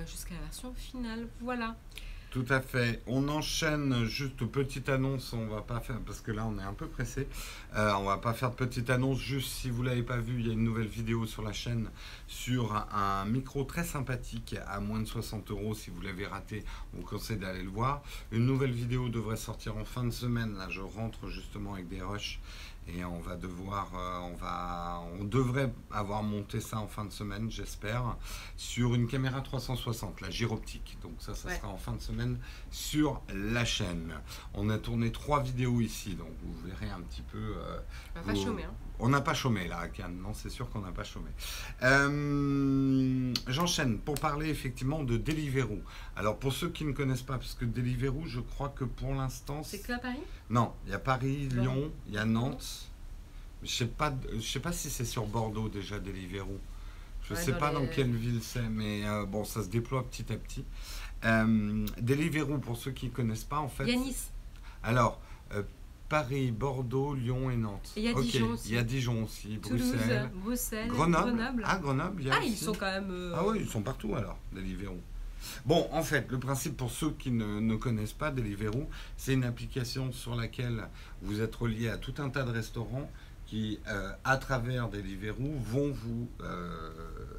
[0.06, 1.28] jusqu'à la version finale.
[1.40, 1.76] Voilà.
[2.36, 3.02] Tout à fait.
[3.06, 5.32] On enchaîne juste petite annonce.
[5.32, 7.28] On va pas faire parce que là on est un peu pressé.
[7.74, 9.18] Euh, on va pas faire de petite annonce.
[9.18, 11.88] Juste si vous l'avez pas vu, il y a une nouvelle vidéo sur la chaîne
[12.26, 15.74] sur un micro très sympathique à moins de 60 euros.
[15.74, 18.02] Si vous l'avez raté, on vous conseille d'aller le voir.
[18.32, 20.58] Une nouvelle vidéo devrait sortir en fin de semaine.
[20.58, 22.40] Là, je rentre justement avec des rushs
[22.88, 27.12] et on va devoir, euh, on va, on devrait avoir monté ça en fin de
[27.12, 28.16] semaine, j'espère,
[28.56, 30.96] sur une caméra 360, la gyroptique.
[31.02, 32.38] Donc ça, ça sera en fin de semaine
[32.70, 34.14] sur la chaîne.
[34.54, 37.54] On a tourné trois vidéos ici, donc vous verrez un petit peu.
[37.58, 37.78] Euh,
[38.24, 38.64] pas chômé.
[38.64, 38.74] Hein.
[38.98, 40.18] On n'a pas chômé là, Cannes.
[40.22, 41.30] Non, c'est sûr qu'on n'a pas chômé.
[41.82, 45.80] Euh, j'enchaîne pour parler effectivement de Deliveroo.
[46.16, 49.62] Alors pour ceux qui ne connaissent pas, parce que Deliveroo, je crois que pour l'instant.
[49.62, 50.20] C'est que à Paris?
[50.48, 52.88] Non, il y a Paris, Lyon, il y a Nantes.
[53.62, 56.58] Je sais pas, je sais pas si c'est sur Bordeaux déjà Deliveroo.
[57.28, 60.32] Je ne sais pas dans quelle ville c'est, mais euh, bon, ça se déploie petit
[60.32, 60.64] à petit.
[61.24, 63.84] Euh, Deliveroo, pour ceux qui ne connaissent pas, en fait.
[63.84, 64.30] Il y a Nice.
[64.84, 65.20] Alors,
[65.52, 65.62] euh,
[66.08, 67.92] Paris, Bordeaux, Lyon et Nantes.
[67.96, 68.68] il y a Dijon aussi.
[68.68, 71.62] Il y a Dijon aussi, Bruxelles, Bruxelles Grenoble.
[71.64, 73.32] Ah, Grenoble, il y a Ah, ils sont quand même.
[73.34, 75.00] Ah oui, ils sont partout alors, Deliveroo.
[75.64, 79.44] Bon, en fait, le principe pour ceux qui ne, ne connaissent pas Deliveroo, c'est une
[79.44, 80.88] application sur laquelle
[81.22, 83.10] vous êtes relié à tout un tas de restaurants
[83.46, 86.90] qui, euh, à travers Deliveroo, vont vous euh,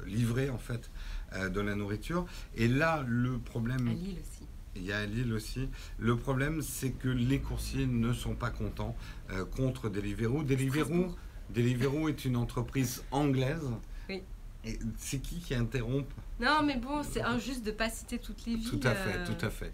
[0.06, 0.90] livrer en fait
[1.34, 2.26] euh, de la nourriture.
[2.56, 3.88] Et là, le problème.
[3.88, 4.37] À Lille aussi.
[4.78, 5.68] Il y a à Lille aussi.
[5.98, 8.96] Le problème, c'est que les coursiers ne sont pas contents
[9.56, 10.44] contre Deliveroo.
[10.44, 11.14] Deliveroo,
[11.50, 13.70] Deliveroo est une entreprise anglaise.
[14.08, 14.22] Oui.
[14.96, 16.10] C'est qui qui interrompt?
[16.40, 18.68] Non, mais bon, c'est injuste de ne pas citer toutes les villes.
[18.68, 19.72] Tout à fait, tout à fait.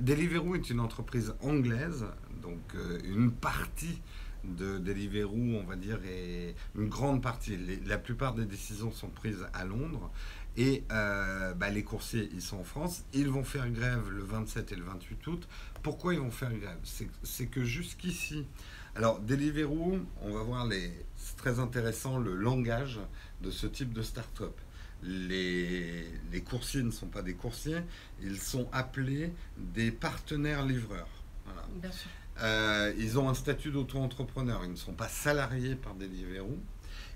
[0.00, 2.06] Deliveroo est une entreprise anglaise,
[2.42, 4.00] donc une partie
[4.44, 9.46] de Deliveroo, on va dire, et une grande partie, la plupart des décisions sont prises
[9.54, 10.10] à Londres.
[10.56, 13.04] Et euh, bah, les coursiers, ils sont en France.
[13.12, 15.48] Ils vont faire grève le 27 et le 28 août.
[15.82, 16.78] Pourquoi ils vont faire grève?
[17.22, 18.46] C'est que jusqu'ici,
[18.94, 20.92] alors Deliveroo, on va voir les.
[21.16, 23.00] C'est très intéressant le langage
[23.42, 24.54] de ce type de start-up.
[25.02, 27.80] Les, les coursiers ne sont pas des coursiers,
[28.22, 31.08] ils sont appelés des partenaires livreurs.
[31.44, 31.66] Voilà.
[31.74, 32.08] Bien sûr.
[32.42, 34.62] Euh, ils ont un statut d'auto-entrepreneur.
[34.64, 36.58] Ils ne sont pas salariés par Deliveroo.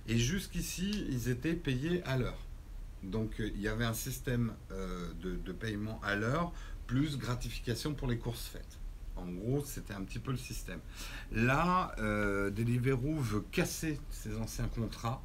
[0.07, 2.39] Et jusqu'ici, ils étaient payés à l'heure.
[3.03, 6.53] Donc, euh, il y avait un système euh, de, paiement à l'heure,
[6.87, 8.79] plus gratification pour les courses faites.
[9.17, 10.79] En gros, c'était un petit peu le système.
[11.33, 15.23] Là, Deliveroo veut casser ces anciens contrats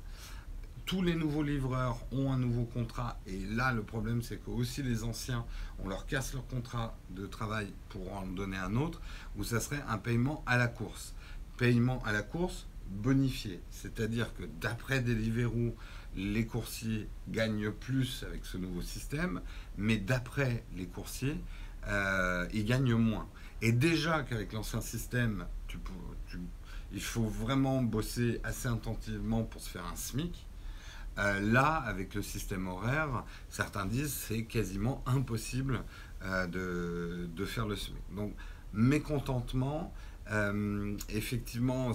[0.86, 4.84] tous les nouveaux livreurs ont un nouveau contrat et là le problème c'est que aussi
[4.84, 5.46] les anciens
[5.80, 9.02] on leur casse leur contrat de travail pour en donner un autre
[9.38, 11.14] où ça serait un paiement à la course.
[11.58, 15.74] Paiement à la course bonifié, c'est-à-dire que d'après Deliveroo
[16.16, 19.42] les coursiers gagnent plus avec ce nouveau système,
[19.78, 21.38] mais d'après les coursiers
[21.88, 23.28] euh, ils gagnent moins.
[23.62, 25.46] Et déjà qu'avec l'ancien système
[26.92, 30.46] il faut vraiment bosser assez intensivement pour se faire un SMIC.
[31.20, 35.84] Euh, là, avec le système horaire, certains disent c'est quasiment impossible
[36.24, 38.02] euh, de, faire le SMIC.
[38.16, 38.34] Donc,
[38.74, 39.94] mécontentement,
[41.10, 41.94] effectivement,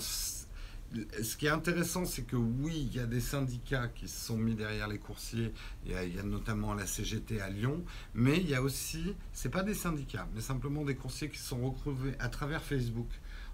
[1.22, 4.38] ce qui est intéressant, c'est que oui, il y a des syndicats qui se sont
[4.38, 5.52] mis derrière les coursiers.
[5.84, 9.62] Il y a, notamment la CGT à Lyon, mais il y a aussi, c'est pas
[9.62, 13.08] des syndicats, mais simplement des coursiers qui se sont retrouvés à travers Facebook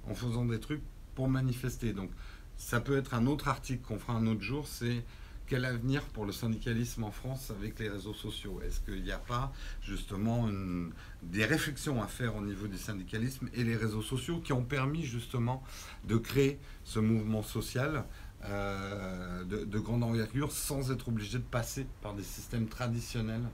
[0.08, 0.82] en faisant des trucs
[1.14, 1.92] pour manifester.
[1.92, 2.10] Donc,
[2.56, 4.68] ça peut être un autre article qu'on fera un autre jour.
[4.68, 5.04] C'est
[5.54, 8.60] quel avenir pour le syndicalisme en France avec les réseaux sociaux?
[8.66, 10.48] Est-ce qu'il n'y a pas justement
[11.22, 15.04] des réflexions à faire au niveau du syndicalisme et les réseaux sociaux qui ont permis
[15.04, 15.62] justement
[16.08, 18.04] de créer ce mouvement social
[18.46, 23.48] euh, de, grande envergure sans être obligé de passer par des systèmes traditionnels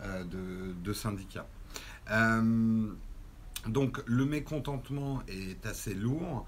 [0.00, 1.46] euh, de, syndicats?
[2.10, 2.88] Euh,
[3.68, 6.46] Donc le mécontentement est assez lourd.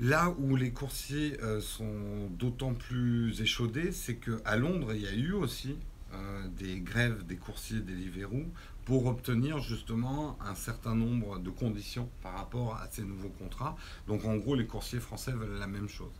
[0.00, 5.12] Là où les coursiers euh, sont d'autant plus échaudés, c'est qu'à Londres, il y a
[5.12, 5.76] eu aussi
[6.14, 8.46] euh, des grèves des coursiers des Deliveroo
[8.84, 13.76] pour obtenir justement un certain nombre de conditions par rapport à ces nouveaux contrats.
[14.06, 16.12] Donc en gros, les coursiers français veulent la même chose.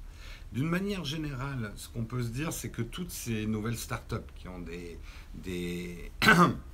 [0.52, 4.48] D'une manière générale, ce qu'on peut se dire, c'est que toutes ces nouvelles startups qui
[4.48, 4.98] ont des,
[5.34, 6.10] des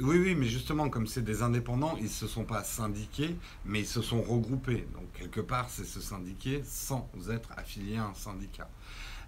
[0.00, 3.80] Oui, oui, mais justement, comme c'est des indépendants, ils ne se sont pas syndiqués, mais
[3.80, 4.88] ils se sont regroupés.
[4.92, 8.68] Donc, quelque part, c'est se syndiquer sans être affilié à un syndicat.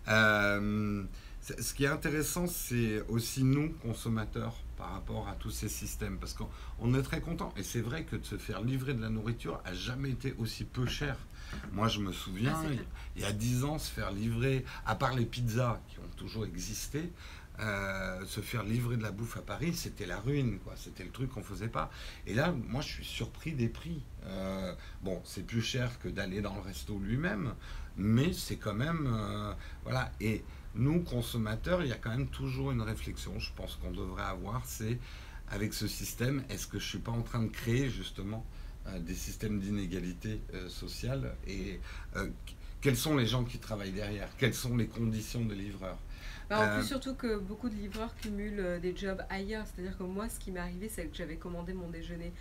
[0.08, 1.04] Euh,
[1.40, 6.34] ce qui est intéressant, c'est aussi nous, consommateurs, par rapport à tous ces systèmes, parce
[6.34, 7.54] qu'on est très content.
[7.56, 10.64] Et c'est vrai que de se faire livrer de la nourriture a jamais été aussi
[10.64, 11.16] peu cher.
[11.72, 12.82] Moi, je me souviens, ah,
[13.14, 16.44] il y a dix ans, se faire livrer, à part les pizzas qui ont toujours
[16.44, 17.12] existé,
[17.60, 20.74] euh, se faire livrer de la bouffe à Paris, c'était la ruine, quoi.
[20.76, 21.90] C'était le truc qu'on faisait pas.
[22.26, 24.02] Et là, moi, je suis surpris des prix.
[24.26, 27.54] Euh, bon, c'est plus cher que d'aller dans le resto lui-même,
[27.96, 30.12] mais c'est quand même, euh, voilà.
[30.20, 33.38] Et nous, consommateurs, il y a quand même toujours une réflexion.
[33.38, 34.98] Je pense qu'on devrait avoir, c'est
[35.48, 38.44] avec ce système, est-ce que je suis pas en train de créer justement
[39.00, 41.80] des systèmes d'inégalité sociale et
[42.80, 45.98] quels sont les gens qui travaillent derrière, quelles sont les conditions de livreurs.
[46.48, 49.64] Bah, en plus, surtout que beaucoup de livreurs cumulent des jobs ailleurs.
[49.66, 52.32] C'est-à-dire que moi, ce qui m'est arrivé, c'est que j'avais commandé mon déjeuner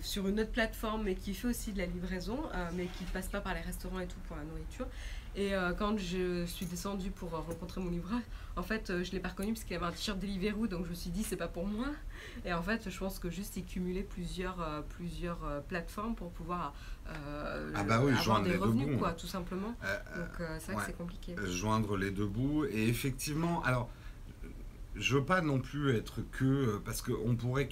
[0.00, 2.38] sur une autre plateforme, mais qui fait aussi de la livraison,
[2.74, 4.86] mais qui ne passe pas par les restaurants et tout pour la nourriture.
[5.34, 8.20] Et euh, quand je suis descendue pour euh, rencontrer mon livreur,
[8.56, 10.84] en fait, euh, je ne l'ai pas reconnu parce qu'il avait un t-shirt Deliveroo, donc
[10.84, 11.86] je me suis dit, c'est pas pour moi.
[12.44, 16.74] Et en fait, je pense que juste il cumulait plusieurs, plusieurs plateformes pour pouvoir
[17.06, 19.74] ah bah oui, avoir des revenus, quoi, tout simplement.
[20.16, 21.34] donc c'est vrai que c'est compliqué.
[21.46, 22.64] Joindre les deux bouts.
[22.66, 23.88] Et effectivement, alors,
[24.94, 26.80] je veux pas non plus être que.
[26.84, 27.68] Parce qu'on pourrait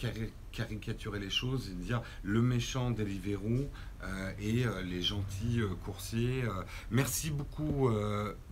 [0.53, 3.69] caricaturer les choses et dire le méchant Deliveroo
[4.03, 6.45] euh, et euh, les gentils euh, coursiers.
[6.91, 7.91] merci beaucoup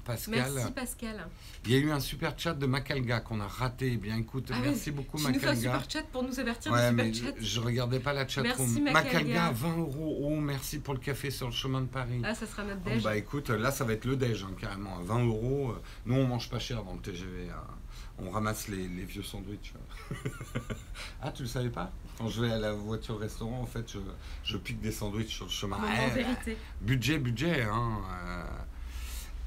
[0.05, 0.53] Pascal.
[0.55, 1.27] Merci Pascal.
[1.65, 3.93] Il y a eu un super chat de Macalga qu'on a raté.
[3.93, 5.41] Eh bien écoute, ah merci beaucoup tu Macalga.
[5.41, 7.37] Tu nous fais un super chat pour nous avertir ouais, du super chat.
[7.41, 9.51] Je regardais pas la chat merci Macalga.
[9.53, 10.19] 20 euros.
[10.23, 12.23] Oh, merci pour le café sur le chemin de Paris.
[12.25, 13.03] Ah, ça sera notre déj.
[13.03, 14.99] bah écoute, là ça va être le déj hein, carrément.
[15.01, 15.75] 20 euros.
[16.07, 17.51] Nous on mange pas cher dans le TGV.
[17.51, 17.75] Hein.
[18.21, 19.75] On ramasse les, les vieux sandwichs.
[21.23, 23.97] ah, tu le savais pas quand je vais à la voiture restaurant, en fait,
[24.43, 25.77] je, pique des sandwichs sur le chemin.
[25.77, 26.57] en vérité.
[26.81, 27.63] Budget, budget.
[27.63, 28.01] Hein,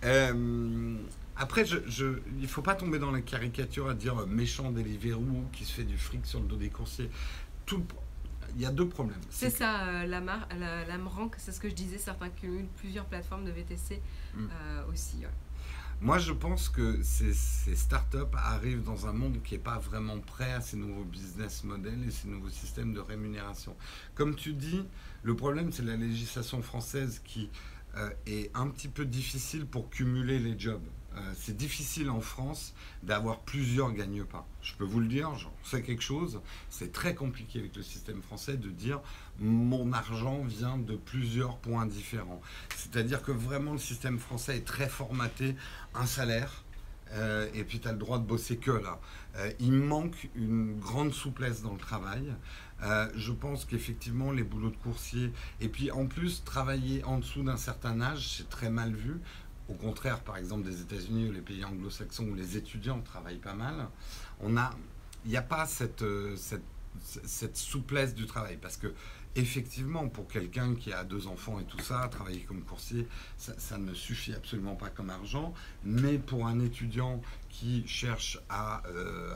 [0.04, 0.32] euh.
[0.34, 0.98] Euh,
[1.36, 5.66] après, je, il ne faut pas tomber dans la caricature à dire méchant Deliveroo qui
[5.66, 7.10] se fait du fric sur le dos des coursiers.
[7.66, 7.84] Tout,
[8.56, 9.20] il y a deux problèmes.
[9.30, 10.98] C'est ça, euh, la, mar, la, la
[11.38, 14.02] c'est ce que je disais, certains cumulent plusieurs plateformes de VTC
[14.34, 14.48] mm.
[14.90, 15.26] aussi.
[16.04, 17.32] Moi, je pense que ces,
[17.76, 22.04] startups arrivent dans un monde qui n'est pas vraiment prêt à ces nouveaux business models
[22.08, 23.76] et ces nouveaux systèmes de rémunération.
[24.16, 24.84] Comme tu dis,
[25.22, 27.52] le problème, c'est la législation française qui
[27.98, 30.82] euh, est un petit peu difficile pour cumuler les jobs.
[31.18, 34.46] Euh, c'est difficile en France d'avoir plusieurs gagne-pains.
[34.62, 36.40] Je peux vous le dire, j'en sais quelque chose.
[36.70, 39.02] C'est très compliqué avec le système français de dire
[39.38, 42.42] mon argent vient de plusieurs points différents.
[42.78, 45.56] C'est-à-dire que vraiment le système français est très formaté,
[45.94, 46.64] un salaire,
[47.14, 49.00] euh, et puis tu as le droit de bosser que là.
[49.36, 52.34] Euh, il manque une grande souplesse dans le travail.
[53.16, 57.58] je pense qu'effectivement, les boulots de coursier, et puis en plus, travailler en dessous d'un
[57.58, 59.20] certain âge, c'est très mal vu.
[59.70, 63.54] Au contraire, par exemple, des États-Unis ou les pays anglo-saxons où les étudiants travaillent pas
[63.54, 63.88] mal,
[64.42, 64.58] on
[65.26, 66.64] il n'y a pas cette, euh, cette,
[67.04, 68.58] cette, souplesse du travail.
[68.62, 68.94] Parce que,
[69.36, 73.94] effectivement, pour quelqu'un qui a deux enfants et tout ça, travailler comme coursier, ça, ne
[73.94, 75.54] suffit absolument pas comme argent.
[75.84, 79.34] Mais pour un étudiant qui cherche à, euh,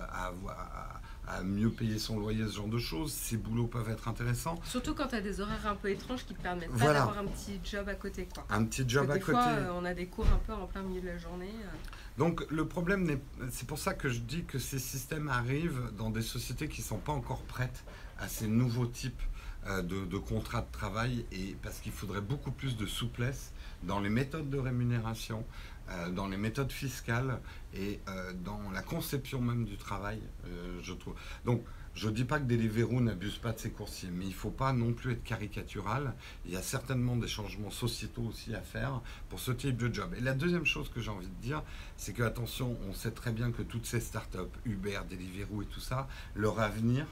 [1.28, 3.12] à mieux payer son loyer, ce genre de choses.
[3.12, 4.60] Ces boulots peuvent être intéressants.
[4.64, 7.26] Surtout quand tu as des horaires un peu étranges qui te permettent pas d'avoir un
[7.26, 8.28] petit job à côté.
[8.34, 8.46] Quoi.
[8.50, 9.32] Un petit job à côté.
[9.32, 11.54] Fois, euh, on a des cours un peu en plein milieu de la journée.
[11.64, 12.18] Euh.
[12.18, 13.20] Donc le problème,
[13.52, 16.86] c'est pour ça que je dis que ces systèmes arrivent dans des sociétés qui ne
[16.86, 17.84] sont pas encore prêtes
[18.20, 19.22] à ces nouveaux types
[19.66, 23.52] de, de contrats de travail et parce qu'il faudrait beaucoup plus de souplesse
[23.84, 25.44] dans les méthodes de rémunération,
[25.90, 27.40] euh, dans les méthodes fiscales
[27.74, 31.14] et euh, dans la conception même du travail, euh, je trouve.
[31.46, 34.34] Donc, je ne dis pas que Deliveroo n'abuse pas de ses coursiers, mais il ne
[34.34, 36.14] faut pas non plus être caricatural.
[36.46, 40.14] Il y a certainement des changements sociétaux aussi à faire pour ce type de job.
[40.18, 41.64] Et la deuxième chose que j'ai envie de dire,
[41.96, 45.80] c'est que, attention, on sait très bien que toutes ces startups, Uber, Deliveroo et tout
[45.80, 47.06] ça, leur avenir,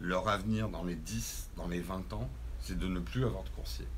[0.00, 2.30] leur avenir dans les 10, dans les 20 ans,
[2.60, 3.88] c'est de ne plus avoir de coursiers.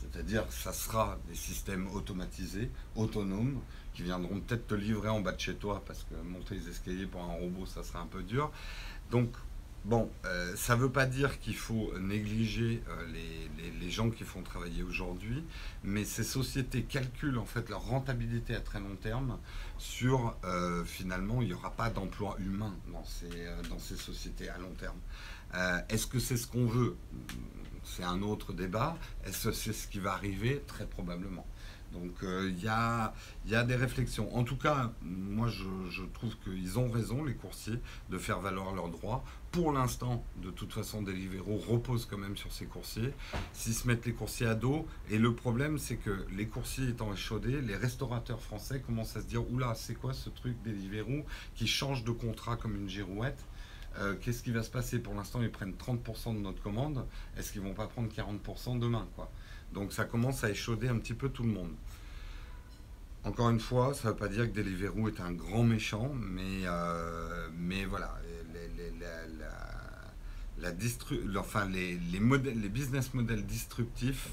[0.00, 3.60] C'est-à-dire ça sera des systèmes automatisés, autonomes,
[3.92, 7.06] qui viendront peut-être te livrer en bas de chez toi, parce que monter les escaliers
[7.06, 8.50] pour un robot, ça sera un peu dur.
[9.10, 9.28] Donc,
[9.84, 13.06] bon, euh, ça ne veut pas dire qu'il faut négliger euh,
[13.80, 15.42] les, gens qui font travailler aujourd'hui,
[15.82, 19.36] mais ces sociétés calculent en fait leur rentabilité à très long terme
[19.78, 23.28] sur, euh, finalement, il n'y aura pas d'emploi humain dans ces,
[23.68, 24.98] dans ces sociétés à long terme.
[25.88, 26.96] Est-ce que c'est ce qu'on veut?
[27.84, 28.96] C'est un autre débat.
[29.24, 30.62] Est-ce que c'est ce qui va arriver?
[30.66, 31.46] Très probablement.
[31.92, 33.12] Donc euh, il y, a,
[33.64, 34.34] des réflexions.
[34.36, 37.78] En tout cas, moi je, trouve qu'ils ont raison, les coursiers,
[38.10, 39.24] de faire valoir leurs droits.
[39.50, 43.12] Pour l'instant, de toute façon, Deliveroo repose quand même sur ces coursiers.
[43.52, 47.12] S'ils se mettent les coursiers à dos, et le problème c'est que les coursiers étant
[47.12, 51.24] échaudés, les restaurateurs français commencent à se dire, oula, c'est quoi ce truc Deliveroo
[51.56, 53.44] qui change de contrat comme une girouette?
[54.00, 57.06] Euh, qu'est-ce qui va se passer Pour l'instant, ils prennent 30% de notre commande.
[57.36, 59.30] Est-ce qu'ils vont pas prendre 40% demain quoi?
[59.72, 61.72] Donc ça commence à échauder un petit peu tout le monde.
[63.22, 66.62] Encore une fois, ça ne veut pas dire que Deliveroo est un grand méchant, mais,
[66.64, 68.18] euh, mais voilà,
[68.54, 68.92] les,
[70.58, 74.28] la, enfin, les, modèles, les business models disruptifs,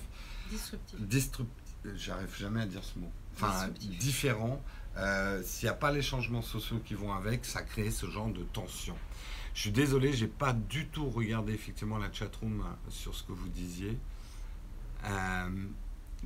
[1.00, 1.66] disruptifs.
[1.96, 4.62] j'arrive jamais à dire ce mot, enfin différents,
[4.96, 8.30] euh, s'il n'y a pas les changements sociaux qui vont avec, ça crée ce genre
[8.30, 8.96] de tension.
[9.58, 13.50] Je suis désolé, j'ai pas du tout regardé effectivement la chatroom sur ce que vous
[13.50, 13.98] disiez.
[15.04, 15.50] Euh,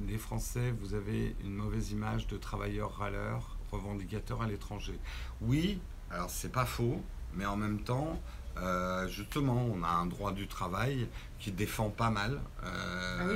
[0.06, 5.00] les Français, vous avez une mauvaise image de travailleurs râleurs, revendicateurs à l'étranger.
[5.40, 5.80] Oui,
[6.10, 7.02] alors c'est pas faux,
[7.34, 8.22] mais en même temps,
[8.58, 11.08] euh, justement, on a un droit du travail
[11.40, 12.40] qui défend pas mal.
[12.64, 13.36] Euh, ah oui.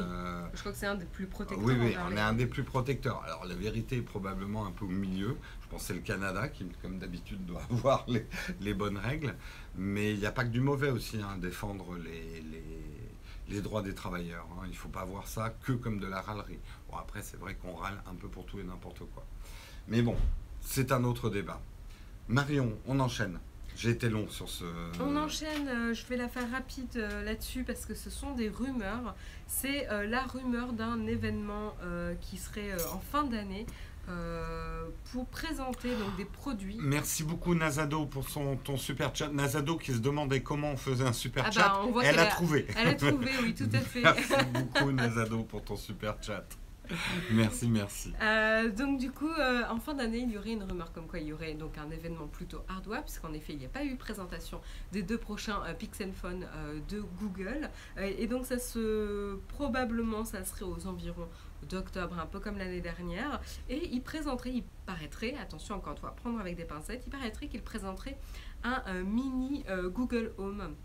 [0.54, 1.66] Je crois que c'est un des plus protecteurs.
[1.66, 3.24] Oui, oui, on est un des plus protecteurs.
[3.26, 5.38] Alors la vérité est probablement un peu au milieu.
[5.62, 8.06] Je pense que c'est le Canada qui, comme d'habitude, doit avoir
[8.60, 9.36] les, bonnes règles.
[9.76, 12.44] Mais il n'y a pas que du mauvais aussi, à hein, défendre les,
[13.50, 14.48] les, droits des travailleurs.
[14.54, 14.64] Hein.
[14.66, 16.60] Il ne faut pas voir ça que comme de la râlerie.
[16.90, 19.26] Bon, après, c'est vrai qu'on râle un peu pour tout et n'importe quoi.
[19.88, 20.16] Mais bon,
[20.62, 21.62] c'est un autre débat.
[22.28, 23.40] Marion, on enchaîne.
[23.76, 24.64] J'ai été long sur ce.
[25.02, 28.50] On enchaîne, euh, je vais la faire rapide euh, là-dessus parce que ce sont des
[28.50, 29.16] rumeurs.
[29.48, 31.76] C'est euh, la rumeur d'un événement
[32.22, 33.66] qui serait en fin d'année.
[35.12, 36.78] pour présenter donc des produits.
[36.80, 39.30] Merci beaucoup Nazado pour son ton super chat.
[39.30, 41.82] Nazado qui se demandait comment on faisait un super ah chat.
[41.94, 42.68] Bah, elle, a trouvé.
[42.78, 44.02] Elle a trouvé, oui, tout à fait.
[44.02, 46.46] Merci beaucoup Nazado pour ton super chat.
[47.32, 48.14] merci, merci.
[48.22, 51.20] Euh, donc du coup, euh, en fin d'année, il y aurait une rumeur comme quoi
[51.20, 53.96] il y aurait donc un événement plutôt hardware, puisqu'en effet, il n'y a pas eu
[53.96, 54.62] présentation
[54.92, 56.46] des deux prochains euh, Pixel Phone
[56.90, 57.70] de Google.
[57.98, 61.28] et donc ça se probablement, ça serait aux environs
[61.70, 63.42] d'octobre, un peu comme l'année dernière.
[63.70, 67.48] Et il présenterait, il paraîtrait, attention encore une fois, prendre avec des pincettes, il paraîtrait
[67.48, 68.18] qu'il présenterait
[68.64, 69.64] un mini
[69.94, 70.76] Google Home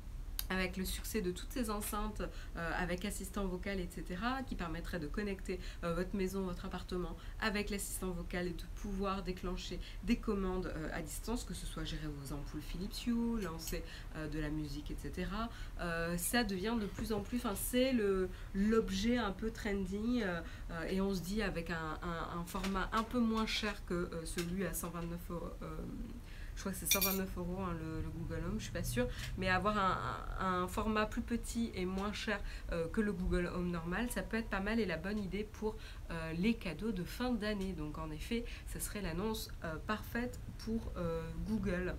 [0.50, 2.22] avec le succès de toutes ces enceintes
[2.56, 7.70] euh, avec assistant vocal, etc., qui permettraient de connecter euh, votre maison, votre appartement avec
[7.70, 12.08] l'assistant vocal et de pouvoir déclencher des commandes euh, à distance, que ce soit gérer
[12.08, 13.82] vos ampoules Philips Hue, lancer
[14.32, 15.30] de la musique, etc.
[16.16, 17.94] ça devient de plus en plus, enfin c'est
[18.54, 20.22] l'objet un peu trendy
[20.88, 24.74] et on se dit avec un, un, format un peu moins cher que celui à
[24.74, 25.50] 129 euros
[26.60, 29.08] je crois que c'est 129 euros hein, le, Google Home, je suis pas sûre,
[29.38, 29.78] mais avoir
[30.38, 32.38] un, format plus petit et moins cher
[32.70, 35.42] euh, que le Google Home normal, ça peut être pas mal et la bonne idée
[35.42, 35.74] pour
[36.10, 37.72] euh, les cadeaux de fin d'année.
[37.72, 40.92] Donc en effet, ce serait l'annonce euh, parfaite pour
[41.46, 41.94] Google.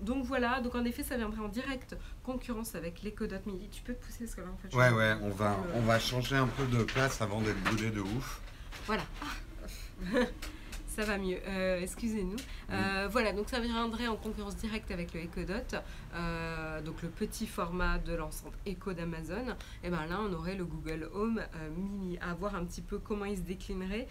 [0.00, 3.68] donc voilà, donc en effet, ça viendrait en direct concurrence avec l'Echo Dot Mini.
[3.68, 4.72] Tu peux pousser ce que là en fait.
[4.76, 8.00] Ouais, ouais, on va, on va changer un peu de place avant d'être boudé de
[8.00, 8.40] ouf.
[8.86, 9.02] Voilà.
[10.96, 11.38] ça va mieux.
[11.46, 12.38] Euh, excusez-nous.
[12.70, 15.76] Euh, voilà, donc ça viendrait en concurrence directe avec le Echo Dot,
[16.14, 19.56] euh, donc le petit format de l'enceinte Echo d'Amazon.
[19.84, 21.42] Et bien là, on aurait le Google Home
[21.76, 22.18] Mini.
[22.18, 24.08] À voir un petit peu comment il se déclinerait.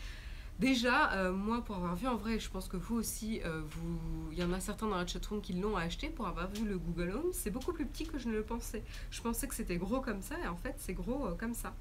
[0.59, 4.43] Déjà, moi, pour avoir vu en vrai, je pense que vous aussi, vous, il y
[4.43, 7.31] en a certains dans la chatroom qui l'ont acheté pour avoir vu le Google Home.
[7.33, 8.83] C'est beaucoup plus petit que je ne le pensais.
[9.09, 11.73] Je pensais que c'était gros comme ça, et en fait, c'est gros comme ça.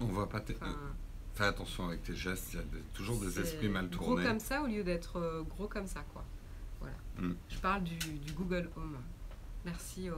[0.00, 0.40] On va pas.
[1.34, 4.22] Fais attention avec tes gestes, il y a toujours des esprits mal tournés.
[4.22, 6.24] Gros comme ça au lieu d'être euh, gros comme ça, quoi.
[6.80, 6.96] Voilà.
[7.18, 7.34] Mm.
[7.48, 7.98] Je parle du,
[8.32, 8.96] Google Home.
[9.64, 10.08] Merci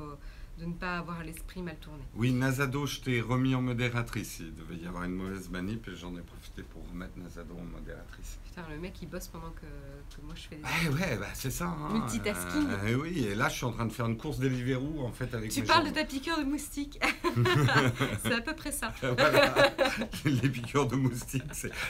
[0.58, 2.02] de ne pas avoir l'esprit mal tourné.
[2.14, 4.38] Oui, Nazado, je t'ai remis en modératrice.
[4.40, 7.64] Il devait y avoir une mauvaise manip et j'en ai profité pour remettre Nazado en
[7.64, 8.38] modératrice.
[8.44, 10.62] Putain, le mec il bosse pendant que, moi je fais des.
[10.64, 11.66] Ah ouais, bah, c'est ça.
[11.66, 11.92] Hein.
[11.92, 12.68] Multitasking.
[12.70, 15.34] Euh, oui, et là je suis en train de faire une course Deliveroo en fait
[15.34, 16.98] avec Tu parles de ta piqûre de moustique.
[18.22, 18.92] c'est à peu près ça.
[20.24, 21.44] Les piqûres de moustique,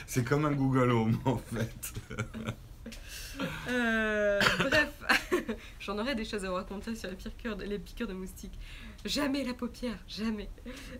[0.07, 1.95] c'est comme un Google Home en fait.
[3.69, 4.93] Euh, bref,
[5.81, 8.59] j'en aurais des choses à vous raconter sur les piqûres de, de moustiques.
[9.07, 10.51] Jamais la paupière, jamais.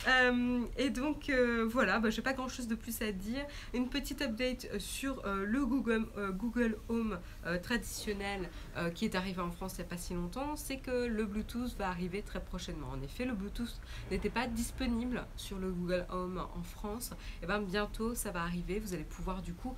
[0.09, 3.45] Euh, et donc euh, voilà, bah, je n'ai pas grand chose de plus à dire.
[3.75, 7.19] Une petite update sur le Google, Google Home
[7.63, 8.51] traditionnel
[8.95, 11.77] qui est arrivé en France il n'y a pas si longtemps, c'est que le Bluetooth
[11.77, 12.89] va arriver très prochainement.
[12.91, 13.81] En effet, le Bluetooth
[14.11, 17.13] n'était pas disponible sur le Google Home en France.
[17.43, 18.79] Et bien bientôt ça va arriver.
[18.79, 19.75] Vous allez pouvoir du coup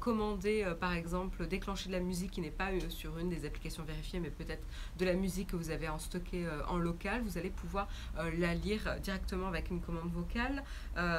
[0.00, 3.84] commander par exemple déclencher de la musique qui n'est pas euh, sur une des applications
[3.84, 4.66] vérifiées, mais peut-être
[4.98, 8.30] de la musique que vous avez en stocké euh, en local, vous allez pouvoir euh,
[8.38, 10.62] la lire directement avec une commande vocale.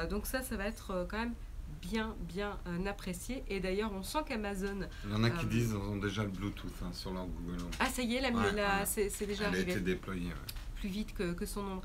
[0.08, 1.34] donc ça, ça va être quand même
[1.82, 3.42] bien, bien apprécié.
[3.48, 4.80] Et d'ailleurs, on sent qu'Amazon.
[5.04, 7.62] Il y en a qui disent qu'ils ont déjà le Bluetooth hein, sur leur Google
[7.62, 7.70] Home.
[7.80, 9.72] Ah, ça y est, la, c'est déjà Elle arrivé.
[9.72, 10.30] a été déployée.
[10.84, 11.82] Plus vite que, que son nombre.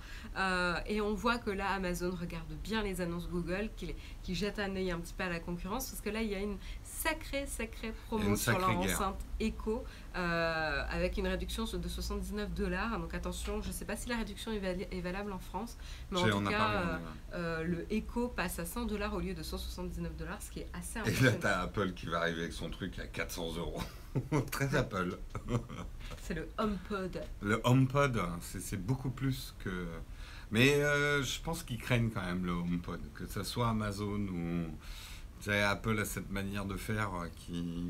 [0.85, 4.75] et on voit que là, Amazon regarde bien les annonces Google, qui, qui jette un
[4.75, 7.45] œil un petit peu à la concurrence, parce que là, il y a une sacrée,
[7.47, 9.85] sacrée promo sur leur enceinte Echo
[10.15, 12.99] euh, avec une réduction de 79 dollars.
[12.99, 15.77] Donc attention, je ne sais pas si la réduction est, valable en France,
[16.11, 16.97] mais en tout cas, euh,
[17.33, 20.67] euh, le Echo passe à 100 dollars au lieu de 179 dollars, ce qui est
[20.73, 21.19] assez important.
[21.21, 23.81] Et là, tu as Apple qui va arriver avec son truc à 400 euros.
[24.51, 25.17] Très Apple.
[26.23, 27.21] c'est le HomePod.
[27.41, 29.87] Le HomePod, c'est beaucoup plus que.
[30.51, 30.81] Mais
[31.21, 34.65] je pense qu'ils craignent quand même le HomePod, que ce soit Amazon ou
[35.47, 37.27] Apple a cette manière de faire euh,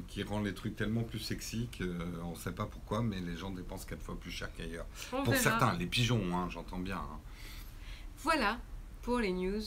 [0.07, 3.35] qui, rend les trucs tellement plus sexy qu'on euh, ne sait pas pourquoi, mais les
[3.35, 4.85] gens dépensent quatre fois plus cher qu'ailleurs.
[5.09, 6.97] Pour certains, les pigeons, hein, j'entends bien.
[6.97, 7.19] Hein.
[8.19, 8.59] Voilà
[9.01, 9.61] pour les news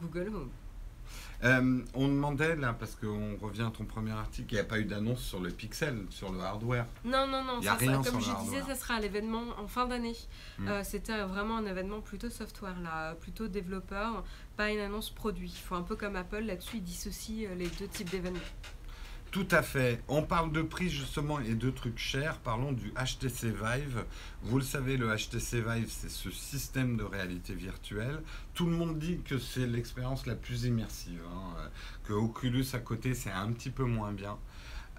[0.00, 0.50] Google Home.
[1.44, 4.78] Euh, on demandait là, parce qu'on revient à ton premier article, il n'y a pas
[4.78, 6.86] eu d'annonce sur le Pixel, sur le hardware.
[7.04, 7.60] Non, non, non.
[7.60, 10.16] Y a ça rien sera- comme je disais, ça sera à l'événement en fin d'année.
[10.58, 10.68] Mm.
[10.68, 14.24] Euh, C'était vraiment un événement plutôt software, là, plutôt développeur,
[14.56, 15.52] pas une annonce produit.
[15.54, 18.38] Il faut un peu comme Apple, là-dessus, ils dissocient euh, les deux types d'événements.
[19.32, 20.02] Tout à fait.
[20.08, 22.38] On parle de prix justement et de trucs chers.
[22.40, 24.04] Parlons du HTC Vive.
[24.42, 28.22] Vous le savez, le HTC Vive, c'est ce système de réalité virtuelle.
[28.52, 31.22] Tout le monde dit que c'est l'expérience la plus immersive.
[31.34, 31.56] hein,
[32.04, 34.36] Que Oculus à côté, c'est un petit peu moins bien.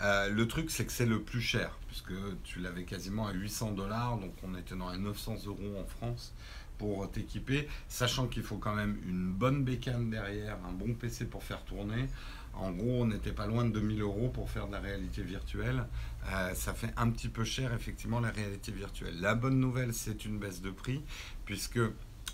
[0.02, 2.14] Euh, le truc, c'est que c'est le plus cher, puisque
[2.44, 6.34] tu l'avais quasiment à 800 dollars, donc on était dans les 900 euros en France
[6.80, 11.44] pour t'équiper, sachant qu'il faut quand même une bonne bécane derrière, un bon PC pour
[11.44, 12.10] faire tourner.
[12.54, 15.86] En gros, on n'était pas loin de 2000 euros pour faire de la réalité virtuelle.
[16.28, 19.20] Euh, ça fait un petit peu cher, effectivement, la réalité virtuelle.
[19.20, 21.04] La bonne nouvelle, c'est une baisse de prix,
[21.46, 21.80] puisque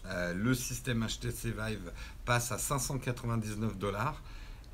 [0.05, 1.91] euh, le système HTC Vive
[2.25, 4.21] passe à 599 dollars.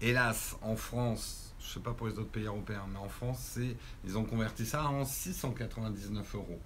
[0.02, 3.58] Hélas, en France, je ne sais pas pour les autres pays européens, mais en France,
[4.04, 6.60] ils ont converti ça en 699 euros.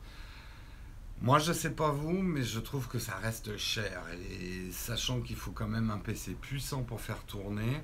[1.21, 4.01] Moi, je sais pas vous, mais je trouve que ça reste cher.
[4.31, 7.81] Et sachant qu'il faut quand même un PC puissant pour faire tourner,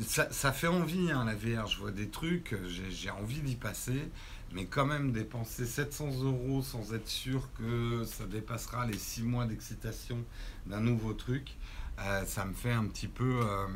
[0.00, 1.66] ça, fait envie, hein, la VR.
[1.66, 2.54] Je vois des trucs,
[2.90, 4.10] j'ai envie d'y passer.
[4.54, 9.46] Mais quand même, dépenser 700 euros sans être sûr que ça dépassera les 6 mois
[9.46, 10.24] d'excitation
[10.66, 11.56] d'un nouveau truc,
[11.98, 13.66] euh, ça me fait un petit peu euh,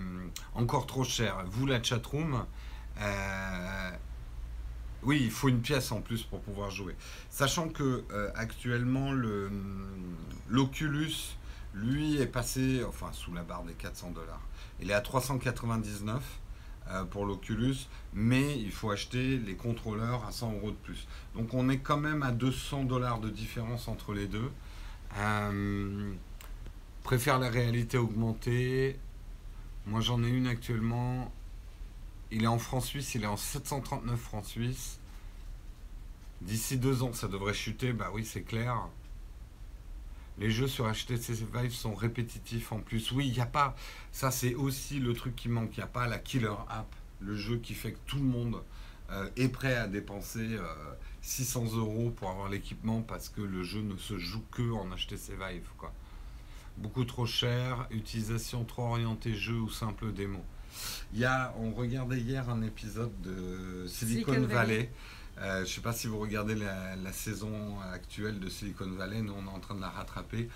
[0.55, 1.45] encore trop cher.
[1.51, 2.45] Vous, la chatroom,
[3.01, 3.91] euh,
[5.03, 6.95] oui, il faut une pièce en plus pour pouvoir jouer.
[7.31, 8.05] Sachant que
[8.35, 9.51] actuellement, le,
[10.49, 11.37] l'Oculus,
[11.75, 14.41] lui, est passé, enfin, sous la barre des 400 dollars.
[14.81, 16.23] Il est à 399
[16.89, 17.77] euh, pour l'Oculus,
[18.15, 21.07] mais il faut acheter les contrôleurs à 100 euros de plus.
[21.35, 24.51] Donc on est quand même à 200 dollars de différence entre les deux.
[25.19, 26.13] Euh,
[27.03, 28.99] préfère la réalité augmentée.
[29.87, 31.33] Moi j'en ai une actuellement.
[32.31, 34.99] Il est en francs suisses, il est en 739 francs suisses.
[36.43, 38.89] D'ici deux ans, ça devrait chuter, bah oui, c'est clair.
[40.39, 43.11] Les jeux sur HTC Vive sont répétitifs en plus.
[43.13, 43.75] Oui, il n'y a pas.
[44.13, 45.71] Ça, c'est aussi le truc qui manque.
[45.77, 48.63] Il n'y a pas la killer app, le jeu qui fait que tout le monde
[49.11, 50.65] euh, est prêt à dépenser euh,
[51.23, 55.33] 600 euros pour avoir l'équipement parce que le jeu ne se joue que en HTC
[55.33, 55.69] Vive.
[55.79, 55.93] Quoi.
[56.77, 60.45] Beaucoup trop cher, utilisation trop orientée jeu ou simple démo.
[61.15, 64.55] Il y a, on regardait hier un épisode de Silicon, Silicon Valley.
[64.55, 64.91] Valley.
[65.39, 69.35] Euh, je ne sais pas si vous regardez la, saison actuelle de Silicon Valley, nous
[69.39, 70.49] on est en train de la rattraper,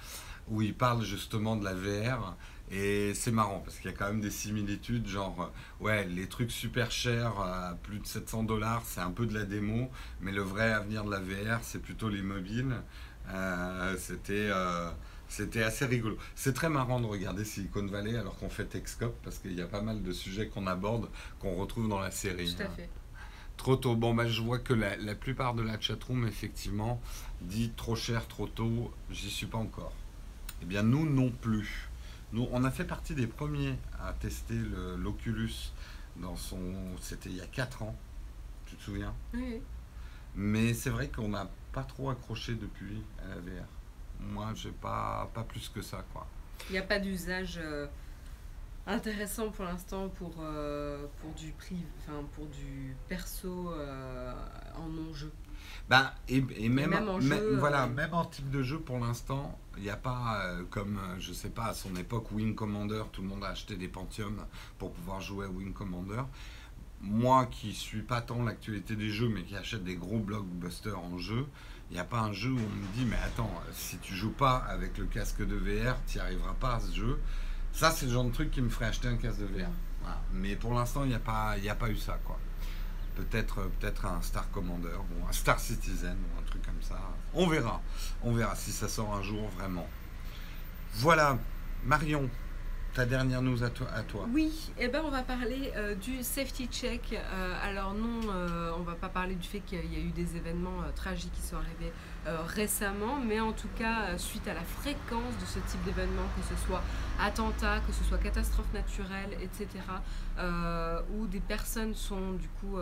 [0.48, 2.36] où ils parlent justement de la VR.
[2.72, 5.50] Et c'est marrant parce qu'il y a quand même des similitudes, genre,
[5.80, 9.34] euh, ouais, les trucs super chers à plus de 700 dollars, c'est un peu de
[9.34, 12.76] la démo, mais le vrai avenir de la VR, c'est plutôt les mobiles.
[13.30, 14.50] Euh, C'était.
[15.28, 16.16] c'était assez rigolo.
[16.34, 19.66] C'est très marrant de regarder Silicon Valley alors qu'on fait Texcop parce qu'il y a
[19.66, 21.08] pas mal de sujets qu'on aborde
[21.38, 22.54] qu'on retrouve dans la série.
[22.56, 22.88] Tout à fait.
[23.60, 23.94] Trop tôt.
[23.94, 26.98] Bon, bah, je vois que la, la plupart de la chatroom, effectivement,
[27.42, 28.90] dit trop cher, trop tôt.
[29.10, 29.92] J'y suis pas encore.
[30.62, 31.90] Eh bien, nous non plus.
[32.32, 34.54] Nous, on a fait partie des premiers à tester
[34.96, 35.52] l'Oculus
[36.16, 36.58] dans son.
[37.02, 37.94] C'était il y a 4 ans.
[38.64, 39.12] Tu te souviens?
[39.34, 39.62] Oui, oui.
[40.36, 43.66] Mais c'est vrai qu'on n'a pas trop accroché depuis à la VR.
[44.20, 46.26] Moi, j'ai pas, pas plus que ça, quoi.
[46.70, 47.86] Il n'y a pas d'usage euh,
[48.86, 54.32] intéressant pour l'instant pour, euh, pour du prix, enfin pour du perso euh,
[54.76, 55.32] en non-jeu.
[55.88, 58.98] Ben, et, et même, même en même- voilà, euh, même en type de jeu pour
[58.98, 63.02] l'instant, il n'y a pas euh, comme, je sais pas, à son époque, Wing Commander,
[63.12, 64.44] tout le monde a acheté des Pentium
[64.78, 66.22] pour pouvoir jouer à Wing Commander.
[67.02, 71.18] Moi qui suis pas tant l'actualité des jeux, mais qui achète des gros blockbusters en
[71.18, 71.46] jeu,
[71.90, 74.32] il n'y a pas un jeu où on me dit, mais attends, si tu joues
[74.32, 77.18] pas avec le casque de VR, tu n'y arriveras pas à ce jeu.
[77.72, 79.46] Ça, c'est le genre de truc qui me ferait acheter un casque de.
[79.46, 80.20] Voilà.
[80.32, 82.38] Mais pour l'instant, il n'y a, pas- a pas eu ça, quoi.
[83.16, 86.98] Peut-être peut-être un Star Commander, bon, un Star Citizen ou un truc comme ça.
[87.34, 87.80] On verra.
[88.22, 89.86] On verra si ça sort un jour vraiment.
[90.94, 91.38] Voilà,
[91.84, 92.28] Marion,
[92.94, 94.26] ta dernière news à toi.
[94.32, 97.12] Oui, et ben on va parler euh, du safety check.
[97.12, 100.36] Euh, alors non, euh, on va pas parler du fait qu'il y a eu des
[100.36, 101.92] événements tragiques qui sont arrivés
[102.26, 106.66] récemment, mais en tout cas suite à la fréquence de ce type d'événements, que ce
[106.66, 106.82] soit
[107.18, 109.66] attentats, que ce soit catastrophes naturelles, etc.,
[111.14, 112.76] où des personnes sont du coup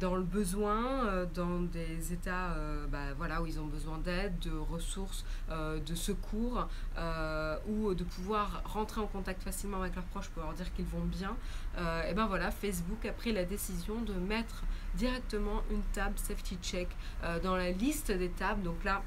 [0.00, 4.38] dans le besoin, euh, dans des états euh, bah, voilà, où ils ont besoin d'aide,
[4.40, 10.04] de ressources, euh, de secours, euh, ou de pouvoir rentrer en contact facilement avec leurs
[10.06, 11.36] proches pour leur dire qu'ils vont bien,
[11.78, 14.62] euh, et ben voilà, Facebook a pris la décision de mettre
[14.94, 16.88] directement une table safety check
[17.24, 18.62] euh, dans la liste des tables.
[18.62, 19.02] Donc là,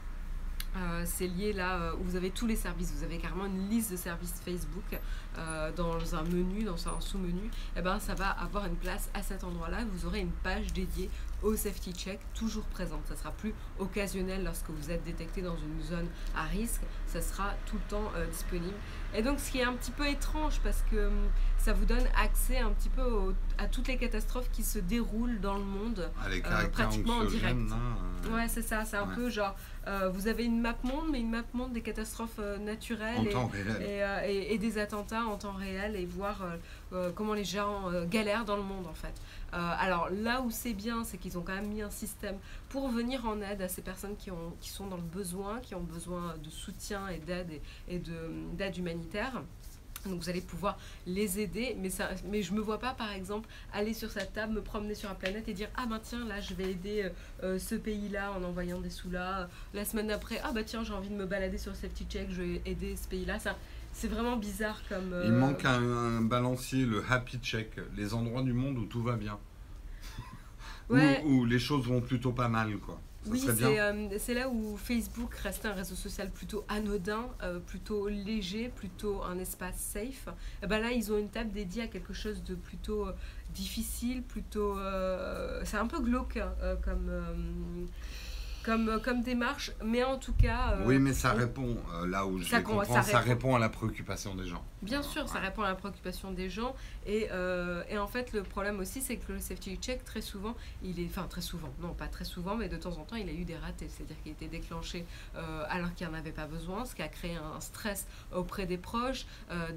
[0.76, 2.92] Euh, c'est lié là euh, où vous avez tous les services.
[2.92, 5.00] Vous avez carrément une liste de services Facebook
[5.38, 7.46] euh, dans un menu, dans un sous-menu.
[7.46, 9.80] Et eh ben, ça va avoir une place à cet endroit-là.
[9.94, 11.10] Vous aurez une page dédiée
[11.44, 13.06] au safety check, toujours présente.
[13.08, 16.82] Ça sera plus occasionnel lorsque vous êtes détecté dans une zone à risque.
[17.08, 18.74] Ça sera tout le temps disponible.
[19.16, 22.06] Et donc, ce qui est un petit peu étrange parce que hum, ça vous donne
[22.22, 26.12] accès un petit peu à toutes les catastrophes qui se déroulent dans le monde,
[26.72, 27.58] pratiquement en direct.
[27.72, 28.86] Hein, ouais, c'est ça.
[28.86, 29.56] C'est un peu genre
[29.88, 33.30] euh, vous avez une map monde, mais une map monde des catastrophes euh, naturelles
[33.82, 36.44] euh, et, des attentats en temps réel et voir
[37.16, 39.14] comment les gens galèrent dans le monde en fait.
[39.52, 42.38] alors là où c'est bien, c'est qu'ils ont quand même mis un système
[42.76, 45.76] pour venir en aide à ces personnes qui, ont, qui sont dans le besoin, qui
[45.76, 47.50] ont besoin de soutien et d'aide
[47.88, 48.02] et, et
[48.58, 49.42] d'aide humanitaire.
[50.06, 53.14] Donc vous allez pouvoir les aider, mais, ça, mais je ne me vois pas par
[53.14, 56.26] exemple aller sur sa table, me promener sur la planète et dire ah ben tiens
[56.26, 57.10] là je vais aider euh,
[57.44, 59.48] euh, ce pays-là en envoyant des sous-là.
[59.74, 62.30] La semaine d'après ah bah tiens j'ai envie de me balader sur ces petits checks,
[62.30, 63.40] je vais aider ce pays-là.
[63.40, 63.56] Ça,
[63.94, 65.16] c'est vraiment bizarre comme...
[65.24, 69.16] Il euh, manque un, balancier, le happy check, les endroits du monde où tout va
[69.16, 69.40] bien.
[70.90, 73.00] Où les choses vont plutôt pas mal quoi.
[73.28, 78.70] Oui, euh, c'est là où Facebook reste un réseau social plutôt anodin, euh, plutôt léger,
[78.70, 80.28] plutôt un espace safe.
[80.28, 80.32] Et
[80.64, 83.14] eh ben là, ils ont une table dédiée à quelque chose de plutôt euh,
[83.54, 84.78] difficile, plutôt...
[85.64, 87.10] c'est un peu glauque hein, comme
[88.66, 90.72] comme, euh, comme démarche, mais en tout cas...
[90.72, 93.56] Euh, oui, mais ça répond, euh, là où je ça, comprends, ça, répond.
[93.56, 94.66] à la préoccupation des gens.
[94.82, 96.76] Bien sûr, ça répond à la préoccupation des gens.
[97.06, 97.28] Et,
[97.90, 101.06] et en fait, le problème aussi, c'est que le safety check, très souvent, il est...
[101.06, 103.46] Enfin, très souvent, non, pas très souvent, mais de temps en temps, il a eu
[103.46, 103.88] des ratés.
[103.90, 105.06] C'est-à-dire qu'il était déclenché
[105.70, 108.78] alors qu'il n'y en avait pas besoin, ce qui a créé un stress auprès des
[108.78, 109.26] proches.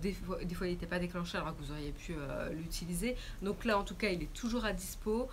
[0.01, 2.14] des, fois, des fois, il n'était pas déclenché alors que vous auriez pu
[2.53, 3.16] l'utiliser.
[3.43, 5.28] Donc là, en tout cas, il est toujours à dispo.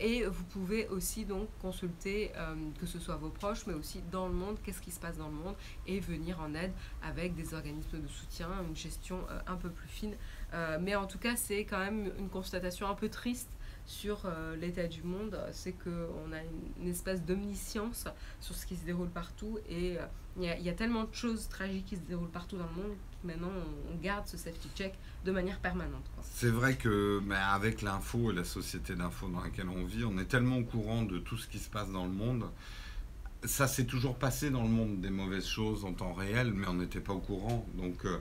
[0.00, 2.32] et vous pouvez aussi donc consulter
[2.80, 5.28] que ce soit vos proches, mais aussi dans le monde, qu'est-ce qui se passe dans
[5.28, 5.54] le monde,
[5.86, 6.72] et venir en aide
[7.02, 10.14] avec des organismes de soutien, une gestion euh, un peu plus fine.
[10.54, 13.50] Euh, mais en tout cas, c'est quand même une constatation un peu triste
[13.86, 16.40] sur euh, l'état du monde, c'est qu'on a
[16.80, 18.06] une, espèce d'omniscience
[18.40, 19.98] sur ce qui se déroule partout et
[20.38, 23.26] il y, a tellement de choses tragiques qui se déroulent partout dans le monde que
[23.26, 23.50] maintenant
[23.92, 26.04] on, garde ce safety check de manière permanente.
[26.22, 30.24] C'est vrai que avec l'info et la société d'info dans laquelle on vit, on est
[30.24, 32.44] tellement au courant de tout ce qui se passe dans le monde
[33.44, 36.74] ça s'est toujours passé dans le monde des mauvaises choses en temps réel, mais on
[36.74, 37.66] n'était pas au courant.
[37.74, 38.18] Donc, euh,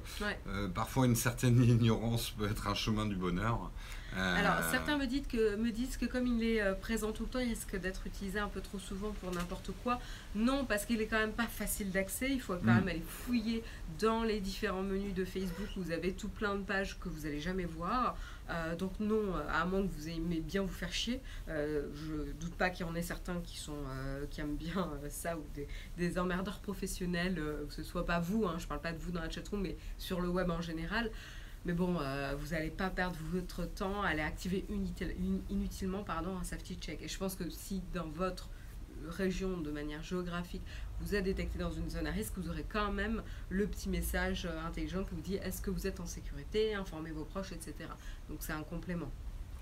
[0.48, 3.72] euh, parfois, une certaine ignorance peut être un chemin du bonheur.
[4.18, 7.30] Euh, Alors, certains me disent, que, me disent que comme il est présent tout le
[7.30, 10.00] temps, il risque d'être utilisé un peu trop souvent pour n'importe quoi.
[10.36, 12.30] Non, parce qu'il est quand même pas facile d'accès.
[12.30, 12.76] Il faut quand mm.
[12.76, 13.64] même aller fouiller
[14.00, 15.68] dans les différents menus de Facebook.
[15.78, 18.18] Vous avez tout plein de pages que vous n'allez jamais voir.
[18.52, 22.32] Euh, donc non, euh, à moins que vous aimez bien vous faire chier, euh, je
[22.34, 23.60] doute pas qu'il y en ait certains qui,
[24.30, 25.44] qui aiment bien ça ou
[25.98, 27.36] des, emmerdeurs professionnels,
[27.68, 29.78] que ce soit pas vous, hein, je parle pas de vous dans la chatroom, mais
[29.98, 31.10] sur le web en général.
[31.64, 32.00] Mais bon,
[32.40, 34.66] vous n'allez pas perdre votre temps à aller activer
[35.50, 37.02] inutilement un safety check.
[37.04, 38.50] Et je pense que si dans votre
[39.08, 40.64] région, de manière géographique,
[41.02, 44.46] vous êtes détecté dans une zone à risque, vous aurez quand même le petit message
[44.46, 47.74] euh, intelligent qui vous dit est-ce que vous êtes en sécurité, informez vos proches, etc.
[48.30, 49.12] Donc c'est un complément.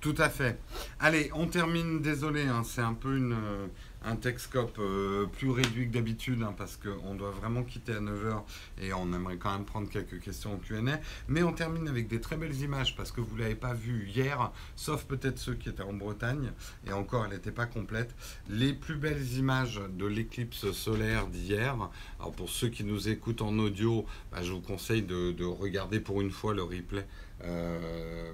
[0.01, 0.57] Tout à fait.
[1.01, 3.67] Allez, on termine, désolé, hein, c'est un peu euh,
[4.05, 8.43] un Texcope euh, plus réduit que d'habitude, hein, parce qu'on doit vraiment quitter à 9h
[8.81, 10.79] et on aimerait quand même prendre quelques questions au QA.
[11.27, 14.07] Mais on termine avec des très belles images, parce que vous ne l'avez pas vu
[14.07, 16.53] hier, sauf peut-être ceux qui étaient en Bretagne,
[16.87, 18.15] et encore, elle n'était pas complète.
[18.47, 21.75] Les plus belles images de l'éclipse solaire d'hier,
[22.21, 26.21] alors pour ceux qui nous écoutent en audio, bah, je vous conseille de, regarder pour
[26.21, 27.05] une fois le replay.
[27.43, 28.31] Euh,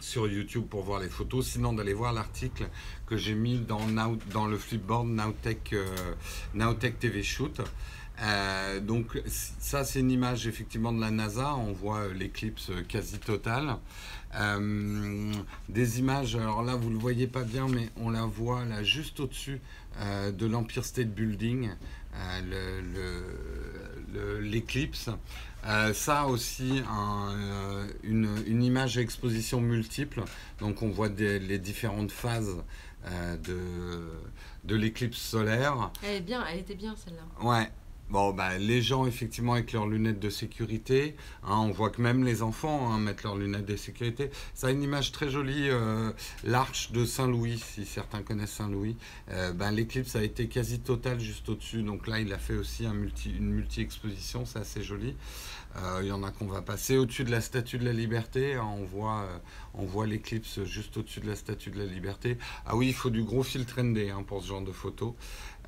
[0.00, 2.68] sur YouTube pour voir les photos, sinon d'aller voir l'article
[3.06, 7.60] que j'ai mis dans, le flipboard Nowtech, euh, TV Shoot.
[8.20, 13.76] Euh, donc ça c'est une image effectivement de la NASA, on voit l'éclipse quasi totale.
[14.34, 15.32] Euh,
[15.68, 18.82] des images, alors là vous ne le voyez pas bien mais on la voit là
[18.82, 19.60] juste au-dessus
[20.00, 21.70] de l'Empire State Building,
[24.40, 25.10] l'éclipse.
[25.66, 30.22] Euh, ça aussi, euh, une, image à exposition multiple.
[30.60, 32.56] Donc on voit les différentes phases
[33.06, 34.10] euh, de,
[34.64, 35.90] de l'éclipse solaire.
[36.02, 37.46] Elle est bien, elle était bien celle-là.
[37.46, 37.70] Ouais,
[38.10, 42.24] Bon, bah, les gens, effectivement, avec leurs lunettes de sécurité, hein, on voit que même
[42.24, 44.30] les enfants hein, mettent leurs lunettes de sécurité.
[44.54, 46.10] Ça a une image très jolie, euh,
[46.42, 48.96] l'arche de Saint-Louis, si certains connaissent Saint-Louis.
[49.30, 52.86] Euh, ben, L'éclipse a été quasi totale juste au-dessus, donc là, il a fait aussi
[52.86, 55.14] un multi, une multi-exposition, c'est assez joli.
[55.76, 58.54] Euh, il y en a qu'on va passer au-dessus de la Statue de la Liberté,
[58.54, 59.28] hein, on voit,
[59.74, 62.38] on voit l'éclipse juste au-dessus de la Statue de la Liberté.
[62.64, 65.12] Ah oui, il faut du gros filtre ND pour ce genre de photos.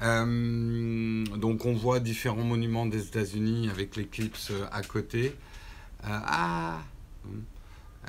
[0.03, 5.37] Euh, donc on voit différents monuments des États-Unis avec l'éclipse à côté.
[6.05, 6.79] Euh, ah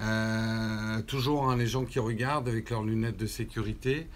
[0.01, 4.07] euh, toujours hein, les gens qui regardent avec leurs lunettes de sécurité.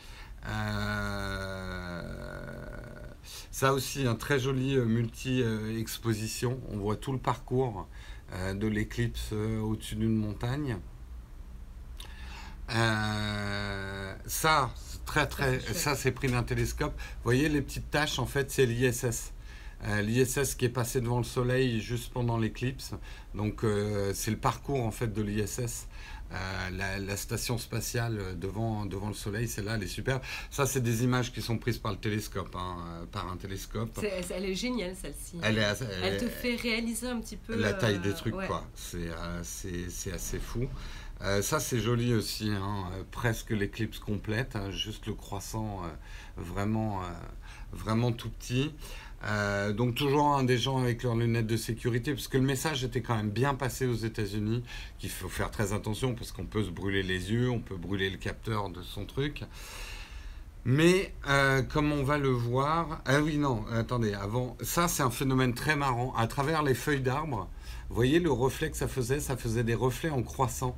[3.52, 6.60] ça aussi, un très joli multi-exposition.
[6.70, 7.88] On voit tout le parcours
[8.32, 10.78] de l'éclipse au-dessus d'une montagne.
[12.70, 14.72] ça,
[15.06, 16.94] très très, ça c'est pris d'un télescope.
[16.98, 19.32] Vous voyez les petites taches, en fait, c'est l'ISS.
[19.88, 22.92] Euh, L'ISS qui est passé devant le Soleil juste pendant l'éclipse.
[23.34, 25.88] Donc euh, c'est le parcours en fait de l'ISS.
[26.32, 30.22] Euh, la, station spatiale devant, devant le Soleil, celle-là, elle est superbe.
[30.50, 34.00] Ça, c'est des images qui sont prises par le télescope, hein, par un télescope.
[34.32, 35.38] elle est géniale, celle-ci.
[35.44, 35.64] Elle,
[36.04, 37.56] elle, te fait réaliser un petit peu...
[37.56, 38.66] La taille des trucs, quoi.
[38.74, 40.68] C'est assez fou.
[41.42, 45.82] Ça, c'est joli aussi, hein, presque l'éclipse complète, hein, juste le croissant
[46.38, 47.02] vraiment,
[47.72, 48.72] vraiment tout petit.
[49.24, 53.02] Euh, donc toujours des gens avec leurs lunettes de sécurité, parce que le message était
[53.02, 54.64] quand même bien passé aux États-Unis,
[55.00, 58.10] qu'il faut faire très attention parce qu'on peut se brûler les yeux, on peut brûler
[58.10, 59.44] le capteur de son truc.
[60.64, 65.12] Mais euh, comme on va le voir, ah oui non, attendez, avant, ça c'est un
[65.12, 66.14] phénomène très marrant.
[66.16, 67.50] À travers les feuilles d'arbres,
[67.90, 70.78] voyez le reflet que ça faisait, ça faisait des reflets en croissant.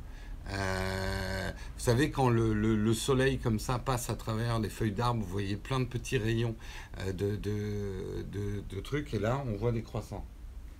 [0.52, 5.30] Euh, vous savez, quand le, soleil comme ça passe à travers les feuilles d'arbres, vous
[5.32, 6.56] voyez plein de petits rayons
[7.00, 10.26] euh, de, de, trucs, et là, on voit des croissants.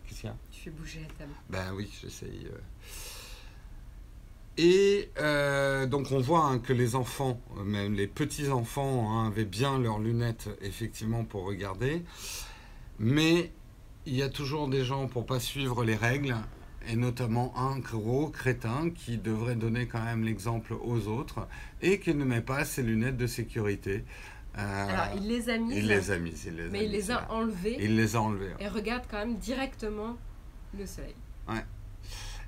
[0.08, 0.36] Qu'est-ce qu'il y a?
[0.52, 1.34] Tu fais bouger la table.
[1.50, 2.48] Ben oui, j'essaye.
[2.52, 2.58] Euh.
[4.60, 5.10] Et
[5.88, 10.50] donc on voit hein, que les enfants, même les petits-enfants, hein, avaient bien leurs lunettes,
[10.62, 12.04] effectivement, pour regarder.
[12.98, 13.52] Mais
[14.08, 16.36] il y a toujours des gens, pour pas suivre les règles,
[16.88, 21.48] et notamment un gros crétin qui devrait donner quand même l'exemple aux autres
[21.82, 24.04] et qui ne met pas ses lunettes de sécurité.
[24.58, 25.78] Euh, Alors, il les a mises.
[25.78, 26.50] Il les a mises.
[26.72, 27.78] mais il les a enlevées.
[27.80, 28.54] Il les a enlevées.
[28.60, 30.18] Et regarde quand même directement
[30.78, 31.16] le soleil.
[31.48, 31.64] Ouais.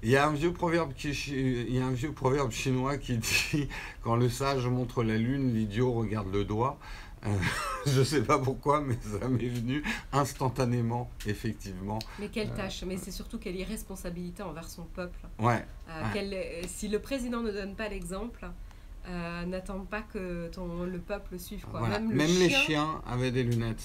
[0.01, 3.17] Il y a un vieux proverbe qui, il y a un vieux proverbe chinois qui
[3.17, 3.67] dit
[4.03, 6.79] quand le sage montre la lune, l'idiot regarde le doigt.
[7.25, 7.37] Euh,
[7.85, 11.99] je sais pas pourquoi, mais ça m'est venu instantanément, effectivement.
[12.19, 15.19] Mais quelle euh, tâche Mais c'est surtout quelle irresponsabilité envers son peuple.
[15.39, 15.65] Ouais.
[15.89, 18.47] Euh, si le président ne donne pas l'exemple,
[19.47, 21.65] n'attend pas que ton, le peuple suive.
[21.65, 21.87] Quoi.
[21.87, 23.83] Même, les chiens avaient des lunettes.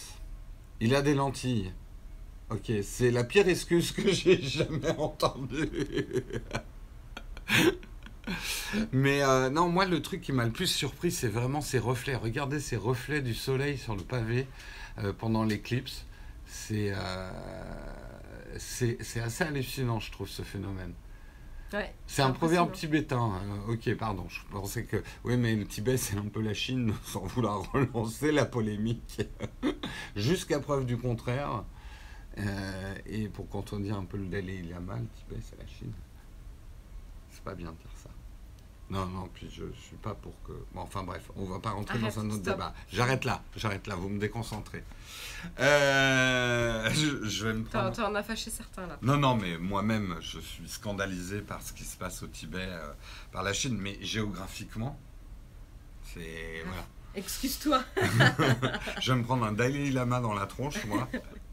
[0.81, 1.73] Il a des lentilles.
[2.51, 5.71] Ok, c'est la pire excuse que j'ai jamais entendue.
[8.93, 12.17] Mais euh, non, moi, le truc qui m'a le plus surpris, c'est vraiment ces reflets.
[12.17, 14.47] Regardez ces reflets du soleil sur le pavé
[14.99, 16.07] euh, pendant l'éclipse.
[16.71, 17.31] Euh,
[18.59, 20.93] c'est c'est assez hallucinant, je trouve, ce phénomène.
[22.07, 23.19] c'est un proverbe tibétain.
[23.19, 23.61] Hein.
[23.69, 24.27] ok, pardon.
[24.29, 25.03] Je pensais que.
[25.25, 29.23] Oui, mais le Tibet, c'est un peu la Chine, sans vouloir relancer la polémique.
[30.17, 31.65] Jusqu'à preuve du contraire.
[33.07, 35.93] et pour contredire un peu le Dalai Lama, le Tibet, c'est la Chine.
[37.31, 37.94] C'est pas bien de dire.
[38.95, 40.53] Non, non, puis je ne suis pas pour que.
[40.73, 42.73] Bon, enfin bref, on va pas rentrer dans un autre débat.
[42.93, 44.85] J'arrête là, j'arrête là, vous me déconcentrez.
[45.59, 46.89] Euh,
[47.25, 47.93] je, vais me prendre.
[47.93, 48.97] Tu en as fâché certains là.
[49.03, 52.93] Non, non, mais moi-même, je suis scandalisé par ce qui se passe au Tibet, euh,
[53.33, 54.97] par la Chine, mais géographiquement,
[56.05, 56.63] c'est.
[56.65, 56.87] Voilà.
[57.17, 57.83] Excuse-toi.
[59.01, 61.09] je vais me prendre un Dalai Lama dans la tronche, moi.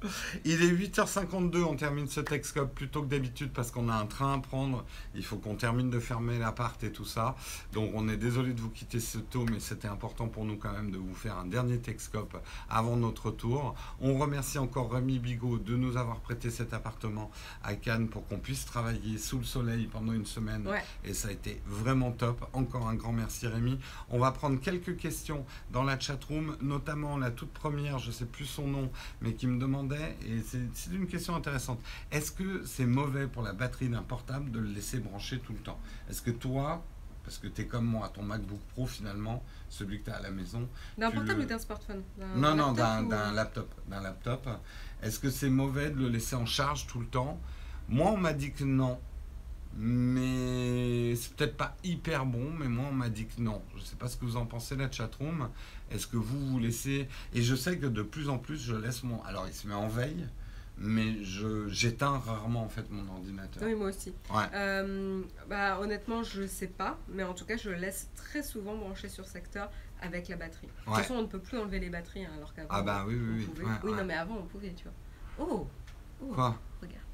[0.45, 4.05] Il est 8h52, on termine ce Texcope plus tôt que d'habitude parce qu'on a un
[4.05, 4.83] train à prendre.
[5.15, 7.35] Il faut qu'on termine de fermer l'appart et tout ça.
[7.73, 10.71] Donc on est désolé de vous quitter ce tôt, mais c'était important pour nous quand
[10.71, 12.37] même de vous faire un dernier Texcope
[12.69, 13.75] avant notre tour.
[13.99, 17.29] On remercie encore Rémi Bigot de nous avoir prêté cet appartement
[17.63, 20.67] à Cannes pour qu'on puisse travailler sous le soleil pendant une semaine.
[21.03, 22.49] Et ça a été vraiment top.
[22.53, 23.77] Encore un grand merci Rémi.
[24.09, 28.25] On va prendre quelques questions dans la chatroom, notamment la toute première, je ne sais
[28.25, 28.91] plus son nom,
[29.21, 31.79] mais qui me demande et c'est une question intéressante,
[32.11, 35.59] est-ce que c'est mauvais pour la batterie d'un portable de le laisser brancher tout le
[35.59, 35.79] temps?
[36.09, 36.83] Est-ce que toi,
[37.23, 40.21] parce que tu es comme moi, ton MacBook Pro finalement, celui que tu as à
[40.21, 40.67] la maison.
[40.97, 42.03] D'un portable ou d'un smartphone?
[42.35, 43.69] Non, non, d'un laptop.
[43.87, 44.49] D'un laptop.
[45.01, 47.39] Est-ce que c'est mauvais de le laisser en charge tout le temps?
[47.89, 48.99] Moi, on m'a dit que non.
[49.77, 53.61] Mais c'est peut-être pas hyper bon, mais moi on m'a dit que non.
[53.77, 55.49] Je sais pas ce que vous en pensez la chatroom.
[55.91, 59.03] Est-ce que vous vous laissez Et je sais que de plus en plus je laisse
[59.03, 59.23] mon.
[59.23, 60.27] Alors il se met en veille,
[60.77, 63.63] mais je j'éteins rarement en fait mon ordinateur.
[63.63, 64.13] Oui moi aussi.
[64.33, 64.43] Ouais.
[64.53, 68.75] Euh, bah honnêtement je sais pas, mais en tout cas je le laisse très souvent
[68.75, 70.67] branché sur secteur avec la batterie.
[70.67, 72.69] De toute façon on ne peut plus enlever les batteries hein, alors qu'avant.
[72.71, 73.65] Ah bah oui oui oui.
[73.83, 74.93] oui non mais avant on pouvait tu vois.
[75.39, 75.67] Oh.
[76.21, 76.59] oh Quoi?
[76.81, 77.10] Regarde.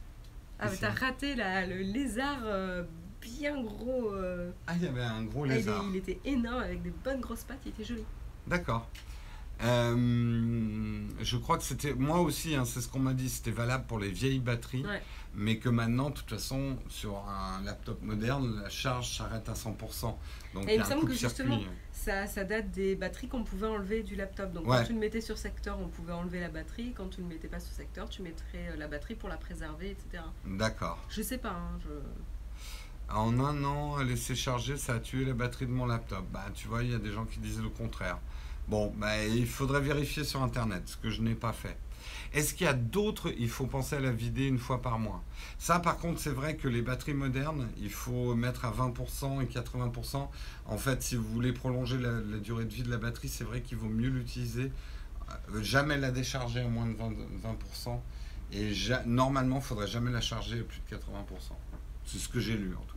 [0.60, 2.84] Ah, mais t'as raté le lézard euh,
[3.22, 4.12] bien gros.
[4.14, 4.52] Euh.
[4.66, 5.86] Ah, il y avait un gros lézard.
[5.90, 8.04] il, était énorme avec des bonnes grosses pattes, il était joli.
[8.48, 8.90] D'accord.
[9.64, 13.86] Euh, je crois que c'était moi aussi, hein, c'est ce qu'on m'a dit, c'était valable
[13.88, 15.02] pour les vieilles batteries, Ouais.
[15.34, 20.18] mais que maintenant, de toute façon, sur un laptop moderne, la charge s'arrête à 100%.
[20.54, 21.60] Donc Et il y me a un semble que justement,
[21.92, 24.54] Ça, ça date des batteries qu'on pouvait enlever du laptop.
[24.54, 24.78] Donc Ouais.
[24.78, 26.94] quand tu le mettais sur secteur, on pouvait enlever la batterie.
[26.96, 29.38] Quand tu ne le mettais pas sur secteur, tu mettrais euh, la batterie pour la
[29.38, 30.24] préserver, etc.
[30.46, 31.00] D'accord.
[31.10, 31.50] Je sais pas.
[31.50, 33.14] hein, je...
[33.14, 36.26] En un an, laisser charger, ça a tué la batterie de mon laptop.
[36.32, 38.20] Bah, tu vois, il y a des gens qui disent le contraire.
[38.68, 41.78] Bon, bah, il faudrait vérifier sur Internet, ce que je n'ai pas fait.
[42.34, 45.24] Est-ce qu'il y a d'autres Il faut penser à la vider une fois par mois.
[45.58, 49.46] Ça, par contre, c'est vrai que les batteries modernes, il faut mettre à 20% et
[49.46, 50.30] 80%.
[50.66, 53.62] En fait, si vous voulez prolonger la, durée de vie de la batterie, c'est vrai
[53.62, 54.72] qu'il vaut mieux l'utiliser.
[55.54, 57.14] euh, Jamais la décharger à moins de 20%.
[57.88, 58.00] 20%
[58.54, 58.72] et
[59.06, 61.00] normalement, il faudrait jamais la charger à plus de 80%.
[62.06, 62.97] C'est ce que j'ai lu en tout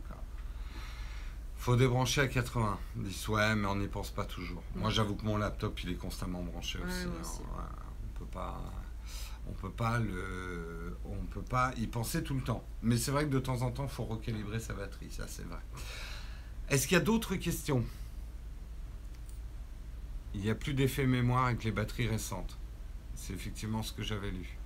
[1.61, 2.79] Faut débrancher à 80.
[2.97, 4.63] Ils disent ouais, mais on n'y pense pas toujours.
[4.75, 7.39] Moi, j'avoue que mon laptop, il est constamment branché Ouais, aussi.
[7.55, 7.67] hein.
[8.03, 8.59] on peut pas,
[9.47, 12.63] on peut pas le, on peut pas y penser tout le temps.
[12.81, 15.11] Mais c'est vrai que de temps en temps, faut recalibrer sa batterie.
[15.11, 15.59] Ça, c'est vrai.
[16.69, 17.85] Est-ce qu'il y a d'autres questions?
[20.33, 22.57] Il n'y a plus d'effet mémoire avec les batteries récentes.
[23.13, 24.57] C'est effectivement ce que j'avais lu.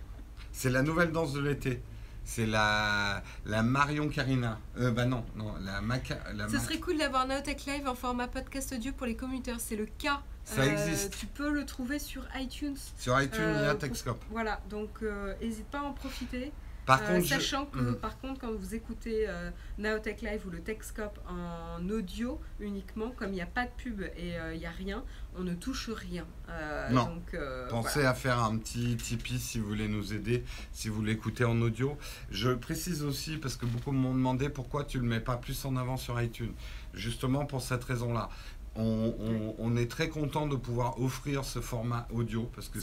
[0.52, 1.82] C'est la nouvelle danse de l'été.
[2.24, 4.60] C'est la, la Marion Carina.
[4.78, 6.18] Euh, bah non, non, la Maca.
[6.34, 9.58] La Ce Ma- serait cool d'avoir Nowtech Live en format podcast audio pour les commuteurs.
[9.58, 10.22] C'est le cas.
[10.44, 11.16] Ça existe.
[11.18, 12.76] Tu peux le trouver sur iTunes.
[12.98, 14.22] Sur iTunes, il y Euh, a Techscope.
[14.30, 15.02] Voilà, donc
[15.40, 16.52] n'hésite pas à en profiter.
[16.84, 17.94] Par Euh, contre, je- sachant que Mhm.
[17.94, 23.28] par contre quand vous écoutez euh, Nowtech Live ou le Techscope en audio uniquement, comme
[23.28, 25.04] il n'y a pas de pub et euh, il n'y a rien,
[25.38, 26.26] on ne touche rien.
[26.48, 27.04] Euh, Non.
[27.04, 28.10] Donc, euh, Pensez voilà.
[28.10, 31.96] à faire un petit Tipeee si vous voulez nous aider, si vous l'écoutez en audio.
[32.32, 35.64] Je précise aussi, parce que beaucoup m'ont demandé pourquoi tu ne le mets pas plus
[35.64, 36.52] en avant sur iTunes.
[36.94, 38.28] Justement pour cette raison-là.
[38.74, 42.80] On, on- on est très content de pouvoir offrir ce format audio, parce que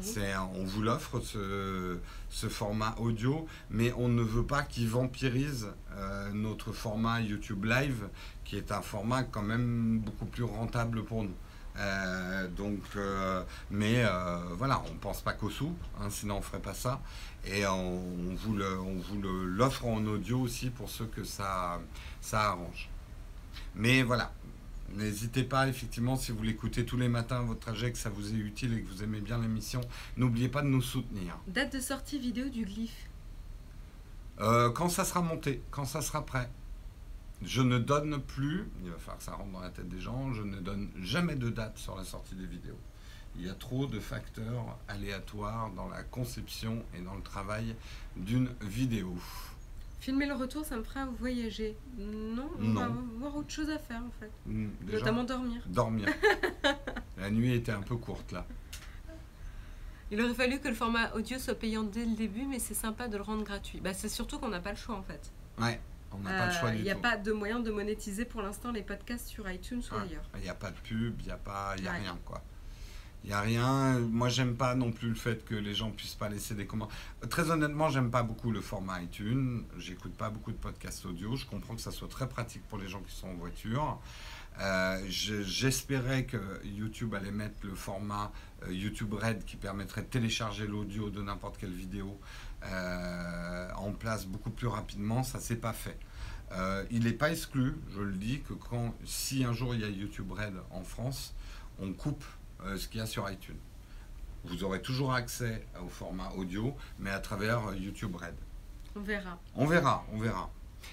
[0.00, 1.98] C'est un on vous l'offre ce,
[2.30, 8.08] ce format audio, mais on ne veut pas qu'il vampirise euh, notre format YouTube Live,
[8.44, 11.34] qui est un format quand même beaucoup plus rentable pour nous.
[11.76, 14.04] Euh, donc, euh, mais
[14.56, 17.02] voilà, on pense pas qu'au sous, hein, sinon on ferait pas ça.
[17.46, 18.54] Et on, on vous
[19.44, 21.78] l'offre en audio aussi pour ceux que ça,
[22.22, 22.88] ça arrange.
[23.74, 24.32] Mais voilà,
[24.92, 28.32] n'hésitez pas, effectivement, si vous l'écoutez tous les matins à votre trajet, que ça vous
[28.34, 29.80] est utile et que vous aimez bien l'émission,
[30.16, 31.38] n'oubliez pas de nous soutenir.
[31.48, 33.08] Date de sortie vidéo du glyphe.
[34.40, 36.50] Euh, quand ça sera monté, quand ça sera prêt.
[37.42, 40.32] Je ne donne plus, il va falloir que ça rentre dans la tête des gens,
[40.32, 42.78] je ne donne jamais de date sur la sortie des vidéos.
[43.36, 47.74] Il y a trop de facteurs aléatoires dans la conception et dans le travail
[48.16, 49.16] d'une vidéo.
[50.04, 51.78] Filmer le retour, ça me fera voyager.
[51.96, 52.74] Non, on Non.
[52.80, 54.30] va avoir autre chose à faire en fait.
[54.44, 55.62] Hmm, déjà, Notamment dormir.
[55.66, 56.08] dormir.
[57.16, 58.44] la nuit était un peu courte là.
[60.10, 63.08] Il aurait fallu que le format audio soit payant dès le début, mais c'est sympa
[63.08, 63.80] de le rendre gratuit.
[63.80, 65.32] Bah, c'est surtout qu'on n'a pas le choix en fait.
[65.58, 65.80] Ouais,
[66.12, 67.00] on n'a pas le choix Euh, du Il n'y a tout.
[67.00, 70.28] pas de moyen de monétiser pour l'instant les podcasts sur iTunes ou ailleurs.
[70.34, 71.98] Il n'y a pas de pub, il n'y a, pas, il y a Ouais.
[72.00, 72.42] rien quoi.
[73.24, 73.98] Il n'y a rien.
[74.00, 76.94] Moi, j'aime pas non plus le fait que les gens puissent pas laisser des commentaires.
[77.30, 79.64] Très honnêtement, j'aime pas beaucoup le format iTunes.
[79.78, 81.34] J'écoute pas beaucoup de podcasts audio.
[81.34, 83.98] Je comprends que ça soit très pratique pour les gens qui sont en voiture.
[84.60, 88.30] Euh, je- J'espérais que YouTube allait mettre le format
[88.68, 92.20] euh, YouTube Red qui permettrait de télécharger l'audio de n'importe quelle vidéo
[92.64, 95.22] euh, en place beaucoup plus rapidement.
[95.22, 95.98] Ça s'est pas fait.
[96.92, 99.88] Il n'est pas exclu, je le dis, que quand, si un jour il y a
[99.88, 101.34] YouTube Red en France,
[101.80, 102.24] on coupe
[102.76, 103.58] ce qu'il y a sur iTunes.
[104.44, 108.34] Vous aurez toujours accès au format audio, mais à travers euh, YouTube Red.
[108.96, 109.38] On verra.
[109.56, 110.50] On verra, on verra.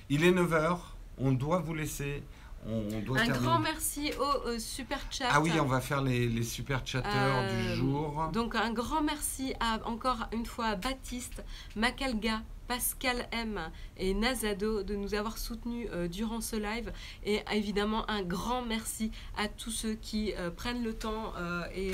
[0.10, 0.78] Il est 9h,
[1.18, 2.24] on doit vous laisser.
[2.66, 3.46] On, on doit Un terminer.
[3.46, 5.26] grand merci au euh, super chat.
[5.32, 8.30] Ah oui, on va faire les, les super chatteurs Euh, du jour.
[8.34, 11.44] Donc un grand merci à, encore une fois à Baptiste,
[11.76, 12.42] Macalga,
[12.72, 13.60] Pascal M
[13.98, 16.94] et Nazado de nous avoir soutenus euh, durant ce live.
[17.26, 21.92] Et évidemment un grand merci à tous ceux qui euh, prennent le temps euh, et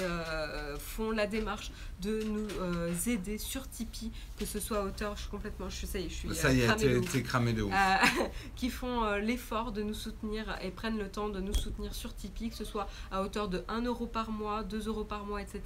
[0.78, 1.72] font la démarche
[2.02, 5.86] de nous euh, aider sur Tipeee, que ce soit à hauteur, je suis complètement, je,
[5.86, 7.74] ça y est, je suis Ça euh, y est, cramée de t'es cramé de ouf.
[7.74, 8.24] Euh,
[8.56, 12.16] qui font euh, l'effort de nous soutenir et prennent le temps de nous soutenir sur
[12.16, 15.42] Tipeee, que ce soit à hauteur de 1 euro par mois, 2 euros par mois,
[15.42, 15.62] etc.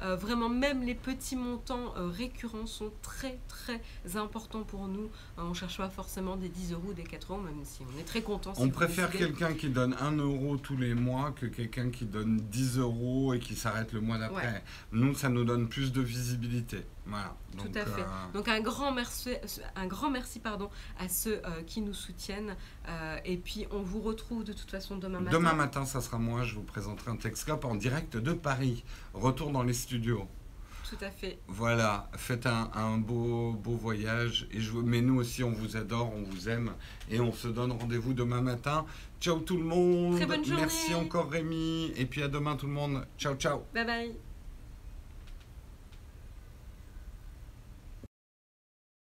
[0.00, 3.80] Vraiment, même les petits montants récurrents sont très très
[4.16, 5.10] importants pour nous.
[5.36, 8.22] On cherche pas forcément des 10 euros, des 4 euros, même si on est très
[8.22, 8.52] content.
[8.56, 12.78] On préfère quelqu'un qui donne 1 euro tous les mois que quelqu'un qui donne 10
[12.78, 14.46] euros et qui s'arrête le mois d'après.
[14.46, 14.62] Ouais.
[14.92, 16.84] Nous, ça nous donne plus de visibilité.
[17.06, 17.34] Voilà.
[17.58, 18.02] Tout à fait.
[18.02, 19.30] euh, Donc un grand merci,
[19.76, 22.56] un grand merci pardon, à ceux euh, qui nous soutiennent.
[22.88, 25.36] Euh, et puis on vous retrouve de toute façon demain matin.
[25.36, 26.44] Demain matin, ça sera moi.
[26.44, 28.84] Je vous présenterai un Texcope en direct de Paris.
[29.14, 30.26] Retour dans les studios.
[30.88, 31.38] Tout à fait.
[31.46, 34.48] Voilà, faites un, un beau, beau voyage.
[34.50, 36.72] Et je, mais nous aussi, on vous adore, on vous aime.
[37.08, 38.84] Et on se donne rendez-vous demain matin.
[39.20, 40.16] Ciao tout le monde.
[40.16, 40.62] Très bonne journée.
[40.62, 41.92] Merci encore Rémi.
[41.96, 43.06] Et puis à demain tout le monde.
[43.18, 43.62] Ciao, ciao.
[43.72, 44.29] Bye bye.